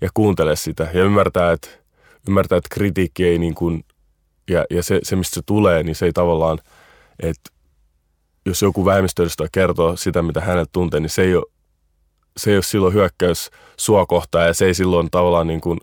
ja 0.00 0.08
kuuntele 0.14 0.56
sitä 0.56 0.88
ja 0.94 1.04
ymmärtää, 1.04 1.52
että, 1.52 1.68
ymmärtää, 2.28 2.58
että 2.58 2.74
kritiikki 2.74 3.24
ei 3.24 3.38
niin 3.38 3.54
kuin, 3.54 3.84
ja, 4.50 4.64
ja 4.70 4.82
se, 4.82 5.00
se, 5.02 5.16
mistä 5.16 5.34
se 5.34 5.42
tulee, 5.46 5.82
niin 5.82 5.96
se 5.96 6.06
ei 6.06 6.12
tavallaan, 6.12 6.58
että 7.22 7.50
jos 8.46 8.62
joku 8.62 8.84
vähemmistöedustaja 8.84 9.48
kertoo 9.52 9.96
sitä, 9.96 10.22
mitä 10.22 10.40
hänet 10.40 10.68
tuntee, 10.72 11.00
niin 11.00 11.10
se 11.10 11.22
ei 11.22 11.34
ole, 11.34 11.44
se 12.36 12.50
ei 12.50 12.56
ole 12.56 12.62
silloin 12.62 12.94
hyökkäys 12.94 13.50
sua 13.76 14.06
kohtaan 14.06 14.46
ja 14.46 14.54
se 14.54 14.66
ei 14.66 14.74
silloin 14.74 15.10
tavallaan 15.10 15.46
niin 15.46 15.60
kuin, 15.60 15.80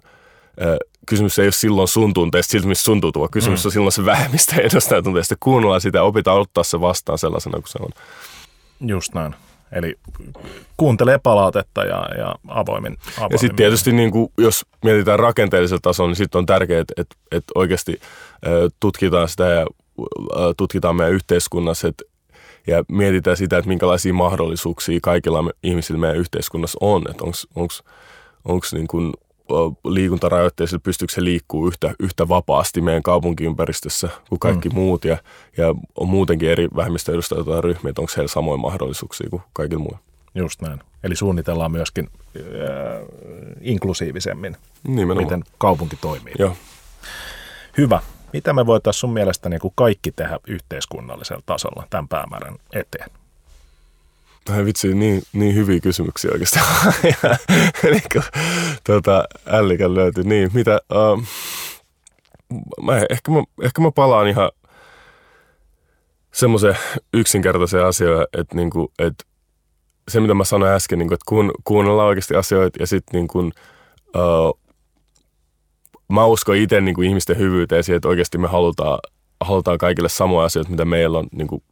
äh, 0.61 0.77
kysymys 1.05 1.39
ei 1.39 1.45
ole 1.45 1.51
silloin 1.51 1.87
sun 1.87 2.13
tunteesta, 2.13 2.51
siltä 2.51 2.67
missä 2.67 2.83
sun 2.83 3.01
tuntuu, 3.01 3.27
kysymys 3.31 3.63
mm. 3.63 3.67
on 3.67 3.71
silloin 3.71 3.91
se 3.91 4.05
vähemmistö 4.05 4.55
edustaja 4.61 5.01
tunteesta. 5.01 5.35
Kuunnellaan 5.39 5.81
sitä 5.81 5.97
ja 5.97 6.03
opitaan 6.03 6.39
ottaa 6.39 6.63
se 6.63 6.81
vastaan 6.81 7.17
sellaisena 7.17 7.57
kuin 7.57 7.67
se 7.67 7.79
on. 7.81 7.89
Just 8.81 9.13
näin. 9.13 9.35
Eli 9.73 9.95
kuuntelee 10.77 11.19
palautetta 11.23 11.83
ja, 11.83 12.07
ja 12.17 12.35
avoimin, 12.47 12.97
avoimin. 13.17 13.31
Ja 13.31 13.37
sitten 13.37 13.55
tietysti 13.55 13.91
niin 13.91 14.11
kuin, 14.11 14.31
jos 14.37 14.65
mietitään 14.83 15.19
rakenteellisella 15.19 15.79
tasolla, 15.83 16.09
niin 16.09 16.15
sitten 16.15 16.39
on 16.39 16.45
tärkeää, 16.45 16.81
että, 16.81 16.93
että, 16.97 17.15
että 17.31 17.51
oikeasti 17.55 18.01
tutkitaan 18.79 19.29
sitä 19.29 19.43
ja 19.43 19.65
tutkitaan 20.57 20.95
meidän 20.95 21.13
yhteiskunnassa, 21.13 21.87
että 21.87 22.03
ja 22.67 22.83
mietitään 22.91 23.37
sitä, 23.37 23.57
että 23.57 23.67
minkälaisia 23.67 24.13
mahdollisuuksia 24.13 24.99
kaikilla 25.01 25.43
ihmisillä 25.63 25.99
meidän 25.99 26.17
yhteiskunnassa 26.17 26.77
on, 26.81 27.03
että 27.09 27.23
onko 28.45 28.65
niin 28.73 28.87
kuin 28.87 29.13
liikuntarajoitteisilla, 29.83 30.81
pystyykö 30.83 31.13
se 31.13 31.23
liikkuu 31.23 31.67
yhtä, 31.67 31.95
yhtä 31.99 32.27
vapaasti 32.27 32.81
meidän 32.81 33.03
kaupunkiympäristössä 33.03 34.09
kuin 34.29 34.39
kaikki 34.39 34.69
mm. 34.69 34.75
muut 34.75 35.05
ja, 35.05 35.17
ja 35.57 35.75
on 35.95 36.07
muutenkin 36.07 36.49
eri 36.49 36.67
vähemmistöedustajia 36.75 37.61
ryhmiä, 37.61 37.89
että 37.89 38.01
onko 38.01 38.13
heillä 38.17 38.31
samoja 38.31 38.57
mahdollisuuksia 38.57 39.29
kuin 39.29 39.41
kaikilla 39.53 39.83
muilla. 39.83 39.99
Just 40.35 40.61
näin. 40.61 40.79
Eli 41.03 41.15
suunnitellaan 41.15 41.71
myöskin 41.71 42.09
äh, 42.37 42.43
inklusiivisemmin, 43.61 44.57
Nimenomaan. 44.87 45.25
miten 45.25 45.43
kaupunki 45.57 45.95
toimii. 45.95 46.33
Joo. 46.39 46.55
Hyvä. 47.77 48.01
Mitä 48.33 48.53
me 48.53 48.65
voitaisiin 48.65 48.99
sun 48.99 49.13
mielestä 49.13 49.49
niin 49.49 49.59
kuin 49.59 49.73
kaikki 49.75 50.11
tehdä 50.11 50.39
yhteiskunnallisella 50.47 51.43
tasolla 51.45 51.87
tämän 51.89 52.07
päämäärän 52.07 52.55
eteen? 52.73 53.09
Ai 54.49 54.65
vitsi, 54.65 54.93
niin, 54.93 55.21
niin 55.33 55.55
hyviä 55.55 55.79
kysymyksiä 55.79 56.31
oikeastaan. 56.31 56.93
niin 57.83 58.03
kuin, 58.11 58.23
tuota, 58.85 59.23
löytyi. 59.87 60.23
Niin, 60.23 60.51
mitä... 60.53 60.79
Uh, 60.93 61.23
mä, 62.81 62.97
ehkä, 63.09 63.31
mä, 63.31 63.43
ehkä 63.63 63.81
mä 63.81 63.91
palaan 63.91 64.27
ihan 64.27 64.51
semmoiseen 66.33 66.77
yksinkertaiseen 67.13 67.85
asiaan, 67.85 68.27
että, 68.37 68.55
niinku, 68.55 68.91
että 68.99 69.23
se, 70.07 70.19
mitä 70.19 70.33
mä 70.33 70.43
sanoin 70.43 70.71
äsken, 70.71 70.99
niin 70.99 71.07
kuin, 71.07 71.15
että 71.15 71.25
kuun, 71.27 71.51
kuunnellaan 71.63 72.07
oikeasti 72.07 72.35
asioita 72.35 72.81
ja 72.81 72.87
sitten 72.87 73.19
niin 73.19 73.27
kuin, 73.27 73.51
uh, 74.15 74.59
mä 76.09 76.25
uskon 76.25 76.55
itse 76.55 76.81
niin 76.81 76.95
kuin 76.95 77.07
ihmisten 77.09 77.37
hyvyyteen 77.37 77.83
siihen, 77.83 77.97
että 77.97 78.07
oikeasti 78.07 78.37
me 78.37 78.47
halutaan, 78.47 78.99
halutaan 79.41 79.77
kaikille 79.77 80.09
samoja 80.09 80.45
asioita, 80.45 80.71
mitä 80.71 80.85
meillä 80.85 81.19
on 81.19 81.27
niin 81.31 81.47
kuin, 81.47 81.63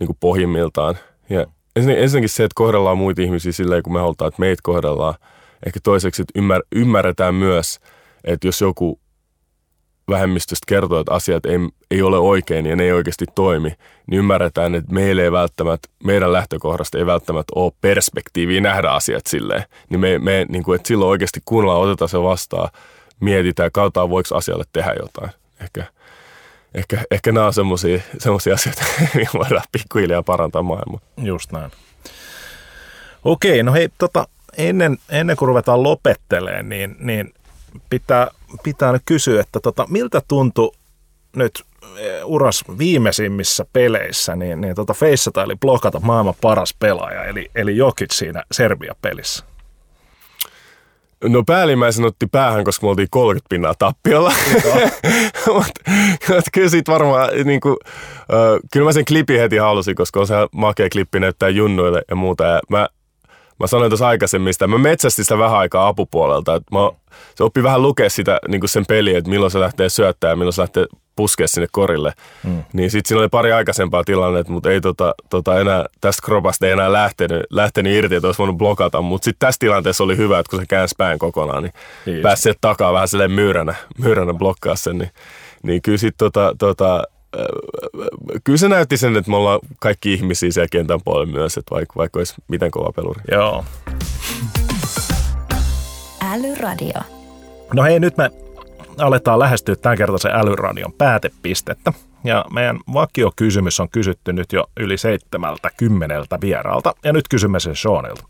niin 0.00 0.06
kuin 0.06 0.16
pohjimmiltaan. 0.20 0.98
Ja 1.30 1.46
ensinnäkin 1.76 2.28
se, 2.28 2.44
että 2.44 2.54
kohdellaan 2.54 2.98
muita 2.98 3.22
ihmisiä 3.22 3.52
silleen, 3.52 3.82
kun 3.82 3.92
me 3.92 4.00
halutaan, 4.00 4.28
että 4.28 4.40
meitä 4.40 4.60
kohdellaan. 4.62 5.14
Ehkä 5.66 5.80
toiseksi, 5.82 6.22
että 6.22 6.38
ymmär, 6.38 6.62
ymmärretään 6.74 7.34
myös, 7.34 7.80
että 8.24 8.48
jos 8.48 8.60
joku 8.60 9.00
vähemmistöstä 10.10 10.64
kertoo, 10.68 11.00
että 11.00 11.12
asiat 11.12 11.46
ei, 11.46 11.58
ei 11.90 12.02
ole 12.02 12.18
oikein 12.18 12.66
ja 12.66 12.76
ne 12.76 12.84
ei 12.84 12.92
oikeasti 12.92 13.24
toimi, 13.34 13.72
niin 14.06 14.18
ymmärretään, 14.18 14.74
että 14.74 14.92
meillä 14.92 15.22
ei 15.22 15.32
välttämättä, 15.32 15.88
meidän 16.04 16.32
lähtökohdasta 16.32 16.98
ei 16.98 17.06
välttämättä 17.06 17.52
ole 17.56 17.72
perspektiiviä 17.80 18.60
nähdä 18.60 18.90
asiat 18.90 19.26
silleen. 19.26 19.64
Niin 19.90 20.00
me, 20.00 20.18
me 20.18 20.46
niin 20.48 20.62
kuin, 20.62 20.76
että 20.76 20.88
silloin 20.88 21.10
oikeasti 21.10 21.40
kuunnellaan, 21.44 21.80
otetaan 21.80 22.08
se 22.08 22.22
vastaan, 22.22 22.68
mietitään, 23.20 23.70
katsotaan 23.72 24.10
voiko 24.10 24.36
asialle 24.36 24.64
tehdä 24.72 24.94
jotain. 25.02 25.30
Ehkä, 25.60 25.84
ehkä, 26.74 27.02
ehkä 27.10 27.32
nämä 27.32 27.46
on 27.46 27.52
semmoisia 27.52 28.54
asioita, 28.54 28.82
millä 29.14 29.30
voidaan 29.34 29.62
pikkuhiljaa 29.72 30.22
parantaa 30.22 30.62
maailmaa. 30.62 31.00
Just 31.16 31.52
näin. 31.52 31.70
Okei, 33.24 33.62
no 33.62 33.72
hei, 33.72 33.88
tota, 33.98 34.28
ennen, 34.56 34.98
ennen 35.08 35.36
kuin 35.36 35.46
ruvetaan 35.46 35.82
lopettelemaan, 35.82 36.68
niin, 36.68 36.96
niin 36.98 37.34
pitää, 37.90 38.28
pitää 38.62 38.92
nyt 38.92 39.02
kysyä, 39.04 39.40
että 39.40 39.60
tota, 39.60 39.86
miltä 39.88 40.22
tuntui 40.28 40.72
nyt 41.36 41.64
eh, 41.98 42.20
uras 42.24 42.64
viimeisimmissä 42.78 43.66
peleissä, 43.72 44.36
niin, 44.36 44.60
niin 44.60 44.74
tota 44.74 44.94
feissata 44.94 45.42
eli 45.42 45.56
blokata 45.56 46.00
maailman 46.00 46.34
paras 46.40 46.74
pelaaja, 46.78 47.24
eli, 47.24 47.50
eli 47.54 47.76
Jokic 47.76 48.12
siinä 48.12 48.42
Serbia-pelissä? 48.52 49.44
No 51.28 51.42
päällimmäisen 51.46 52.04
otti 52.04 52.26
päähän, 52.26 52.64
koska 52.64 52.86
me 52.86 52.90
oltiin 52.90 53.08
30 53.10 53.46
pinnaa 53.48 53.74
tappiolla. 53.78 54.32
Mutta 55.54 56.50
kyllä 56.52 56.68
siitä 56.68 56.92
varmaan, 56.92 57.28
niin 57.44 57.60
kuin, 57.60 57.72
uh, 57.72 58.60
kyllä 58.72 58.84
mä 58.84 58.92
sen 58.92 59.04
klipin 59.04 59.40
heti 59.40 59.56
halusin, 59.56 59.94
koska 59.94 60.20
on 60.20 60.26
se 60.26 60.34
makea 60.52 60.88
klippi 60.92 61.20
näyttää 61.20 61.48
junnuille 61.48 62.02
ja 62.10 62.16
muuta. 62.16 62.44
Ja 62.44 62.60
mä, 62.68 62.88
mä 63.60 63.66
sanoin 63.66 63.90
tuossa 63.90 64.08
aikaisemmin 64.08 64.52
sitä, 64.52 64.66
mä 64.66 64.78
metsästin 64.78 65.24
sitä 65.24 65.38
vähän 65.38 65.58
aikaa 65.58 65.88
apupuolelta. 65.88 66.54
Että 66.54 66.74
mä, 66.74 66.90
se 67.34 67.44
oppi 67.44 67.62
vähän 67.62 67.82
lukea 67.82 68.10
sitä, 68.10 68.38
niin 68.48 68.60
kuin 68.60 68.70
sen 68.70 68.86
peliä, 68.88 69.18
että 69.18 69.30
milloin 69.30 69.52
se 69.52 69.60
lähtee 69.60 69.88
syöttämään 69.88 70.32
ja 70.32 70.36
milloin 70.36 70.52
se 70.52 70.62
lähtee 70.62 70.86
puskea 71.16 71.48
sinne 71.48 71.66
korille. 71.72 72.12
Mm. 72.44 72.64
Niin 72.72 72.90
sitten 72.90 73.08
siinä 73.08 73.20
oli 73.20 73.28
pari 73.28 73.52
aikaisempaa 73.52 74.04
tilannetta, 74.04 74.52
mutta 74.52 74.70
ei 74.70 74.80
tota, 74.80 75.14
tota 75.30 75.60
enää, 75.60 75.86
tästä 76.00 76.26
kropasta 76.26 76.66
ei 76.66 76.72
enää 76.72 76.92
lähtenyt, 76.92 77.42
lähtenyt 77.50 77.92
irti, 77.92 78.14
että 78.14 78.28
olisi 78.28 78.38
voinut 78.38 78.56
blokata. 78.56 79.02
Mutta 79.02 79.24
sitten 79.24 79.46
tässä 79.46 79.58
tilanteessa 79.58 80.04
oli 80.04 80.16
hyvä, 80.16 80.38
että 80.38 80.50
kun 80.50 80.60
se 80.60 80.66
käänsi 80.66 80.94
pään 80.98 81.18
kokonaan, 81.18 81.62
niin, 81.62 81.72
niin 82.06 82.22
pääsi 82.22 82.42
sieltä 82.42 82.58
takaa 82.60 82.92
vähän 82.92 83.08
silleen 83.08 83.32
myyränä, 83.32 83.74
myyränä 83.98 84.34
blokkaa 84.34 84.76
sen. 84.76 84.98
Niin, 84.98 85.10
niin 85.62 85.82
kyllä 85.82 85.98
sitten 85.98 86.18
tota, 86.18 86.54
tota, 86.58 87.04
kyllä 88.44 88.58
se 88.58 88.68
näytti 88.68 88.96
sen, 88.96 89.16
että 89.16 89.30
me 89.30 89.36
ollaan 89.36 89.60
kaikki 89.80 90.14
ihmisiä 90.14 90.50
siellä 90.50 90.68
kentän 90.70 91.00
puolella 91.04 91.32
myös, 91.32 91.56
että 91.56 91.74
vaikka, 91.74 91.94
vaikka 91.96 92.20
olisi 92.20 92.34
miten 92.48 92.70
kova 92.70 92.92
peluri. 92.92 93.20
Joo. 93.30 93.64
Älyradio. 96.32 97.00
No 97.74 97.82
hei, 97.82 98.00
nyt 98.00 98.16
me 98.16 98.30
aletaan 98.98 99.38
lähestyä 99.38 99.76
tämän 99.76 99.98
kertaisen 99.98 100.34
älyradion 100.34 100.92
päätepistettä. 100.92 101.92
Ja 102.24 102.44
meidän 102.50 102.80
vakiokysymys 102.94 103.80
on 103.80 103.88
kysytty 103.88 104.32
nyt 104.32 104.52
jo 104.52 104.64
yli 104.80 104.98
seitsemältä 104.98 105.70
kymmeneltä 105.76 106.38
vieraalta. 106.40 106.94
Ja 107.04 107.12
nyt 107.12 107.28
kysymme 107.28 107.60
sen 107.60 107.76
Seanilta. 107.76 108.24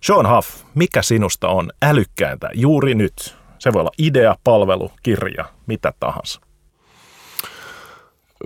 Sean 0.00 0.36
Huff, 0.36 0.48
mikä 0.74 1.02
sinusta 1.02 1.48
on 1.48 1.70
älykkäintä 1.82 2.50
juuri 2.54 2.94
nyt? 2.94 3.36
Se 3.58 3.72
voi 3.72 3.80
olla 3.80 3.90
idea, 3.98 4.36
palvelu, 4.44 4.92
kirja, 5.02 5.44
mitä 5.66 5.92
tahansa. 6.00 6.40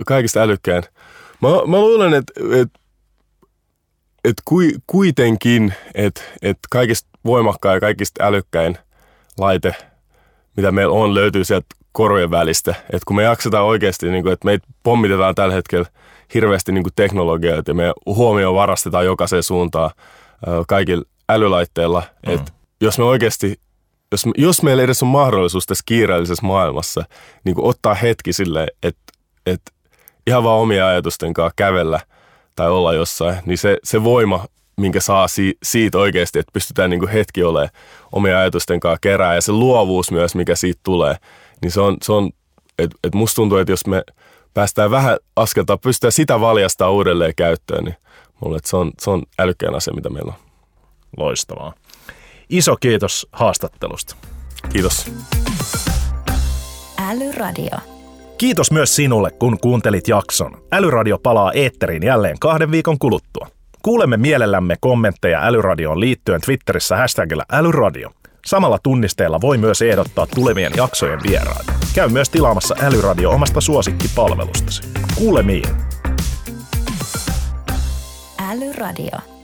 Kaikista 0.05 0.41
älykkäin. 0.41 0.83
Mä, 1.41 1.47
mä 1.49 1.79
luulen, 1.79 2.13
että 2.13 2.33
et, 2.51 2.69
et 4.23 4.33
kui, 4.45 4.71
kuitenkin, 4.87 5.73
että 5.95 6.21
et 6.41 6.57
kaikista 6.69 7.09
voimakkain 7.25 7.75
ja 7.75 7.79
kaikista 7.79 8.23
älykkäin 8.23 8.77
laite– 9.37 9.75
mitä 10.57 10.71
meillä 10.71 10.93
on, 10.93 11.13
löytyy 11.15 11.43
sieltä 11.43 11.67
korvien 11.91 12.31
välistä. 12.31 12.75
Et 12.93 13.05
kun 13.05 13.15
me 13.15 13.23
jaksetaan 13.23 13.65
oikeasti, 13.65 14.11
niin 14.11 14.23
kuin, 14.23 14.33
että 14.33 14.45
meitä 14.45 14.67
pommitetaan 14.83 15.35
tällä 15.35 15.53
hetkellä 15.53 15.85
hirveästi 16.33 16.71
niin 16.71 16.83
teknologioita 16.95 17.71
ja 17.71 17.75
me 17.75 17.93
huomioon 18.05 18.55
varastetaan 18.55 19.05
jokaiseen 19.05 19.43
suuntaan 19.43 19.91
kaikilla 20.67 21.05
älylaitteilla. 21.29 22.03
Mm. 22.27 22.33
Et 22.33 22.53
jos 22.81 22.97
me 22.97 23.03
oikeasti, 23.03 23.59
jos, 24.11 24.25
jos 24.37 24.63
meillä 24.63 24.83
edes 24.83 25.03
on 25.03 25.09
mahdollisuus 25.09 25.65
tässä 25.65 25.83
kiireellisessä 25.85 26.45
maailmassa 26.45 27.03
niin 27.43 27.55
kuin 27.55 27.65
ottaa 27.65 27.93
hetki 27.93 28.33
silleen, 28.33 28.67
että, 28.83 29.13
että 29.45 29.71
ihan 30.27 30.43
vaan 30.43 30.59
omia 30.59 30.87
ajatusten 30.87 31.33
kanssa 31.33 31.53
kävellä 31.55 31.99
tai 32.55 32.69
olla 32.69 32.93
jossain, 32.93 33.35
niin 33.45 33.57
se, 33.57 33.77
se 33.83 34.03
voima, 34.03 34.45
minkä 34.79 34.99
saa 34.99 35.27
si- 35.27 35.57
siitä 35.63 35.97
oikeasti, 35.97 36.39
että 36.39 36.53
pystytään 36.53 36.89
niin 36.89 36.99
kuin 36.99 37.11
hetki 37.11 37.43
olemaan 37.43 37.69
omia 38.11 38.39
ajatusten 38.39 38.79
kanssa 38.79 38.99
kerää 39.01 39.35
ja 39.35 39.41
se 39.41 39.51
luovuus 39.51 40.11
myös, 40.11 40.35
mikä 40.35 40.55
siitä 40.55 40.79
tulee, 40.83 41.15
niin 41.61 41.71
se 41.71 41.81
on, 41.81 41.97
se 42.01 42.11
on 42.11 42.29
että 42.79 42.97
et 43.03 43.15
musta 43.15 43.35
tuntuu, 43.35 43.57
että 43.57 43.71
jos 43.71 43.87
me 43.87 44.03
päästään 44.53 44.91
vähän 44.91 45.17
askelta, 45.35 45.77
pystytään 45.77 46.11
sitä 46.11 46.39
valjastaa 46.39 46.89
uudelleen 46.91 47.33
käyttöön, 47.35 47.83
niin 47.83 47.95
mulle 48.41 48.57
että 48.57 48.69
se 48.69 48.77
on, 48.77 48.91
se 49.01 49.09
on 49.09 49.23
älykkään 49.39 49.75
asia, 49.75 49.93
mitä 49.93 50.09
meillä 50.09 50.33
on. 50.33 50.49
Loistavaa. 51.17 51.73
Iso 52.49 52.75
kiitos 52.75 53.27
haastattelusta. 53.31 54.15
Kiitos. 54.73 55.11
Älyradio. 56.97 57.77
Kiitos 58.37 58.71
myös 58.71 58.95
sinulle, 58.95 59.31
kun 59.31 59.59
kuuntelit 59.59 60.07
jakson. 60.07 60.61
Älyradio 60.71 61.17
palaa 61.17 61.51
eetteriin 61.51 62.03
jälleen 62.03 62.39
kahden 62.39 62.71
viikon 62.71 62.99
kuluttua. 62.99 63.47
Kuulemme 63.83 64.17
mielellämme 64.17 64.75
kommentteja 64.79 65.41
Älyradioon 65.43 65.99
liittyen 65.99 66.41
Twitterissä 66.41 66.97
hashtagillä 66.97 67.43
Älyradio. 67.51 68.11
Samalla 68.45 68.79
tunnisteella 68.83 69.41
voi 69.41 69.57
myös 69.57 69.81
ehdottaa 69.81 70.27
tulevien 70.35 70.73
jaksojen 70.77 71.19
vieraita. 71.27 71.73
Käy 71.95 72.09
myös 72.09 72.29
tilaamassa 72.29 72.75
Älyradio 72.81 73.31
omasta 73.31 73.61
suosikkipalvelustasi. 73.61 74.81
Kuulemiin! 75.15 75.69
Älyradio. 78.51 79.38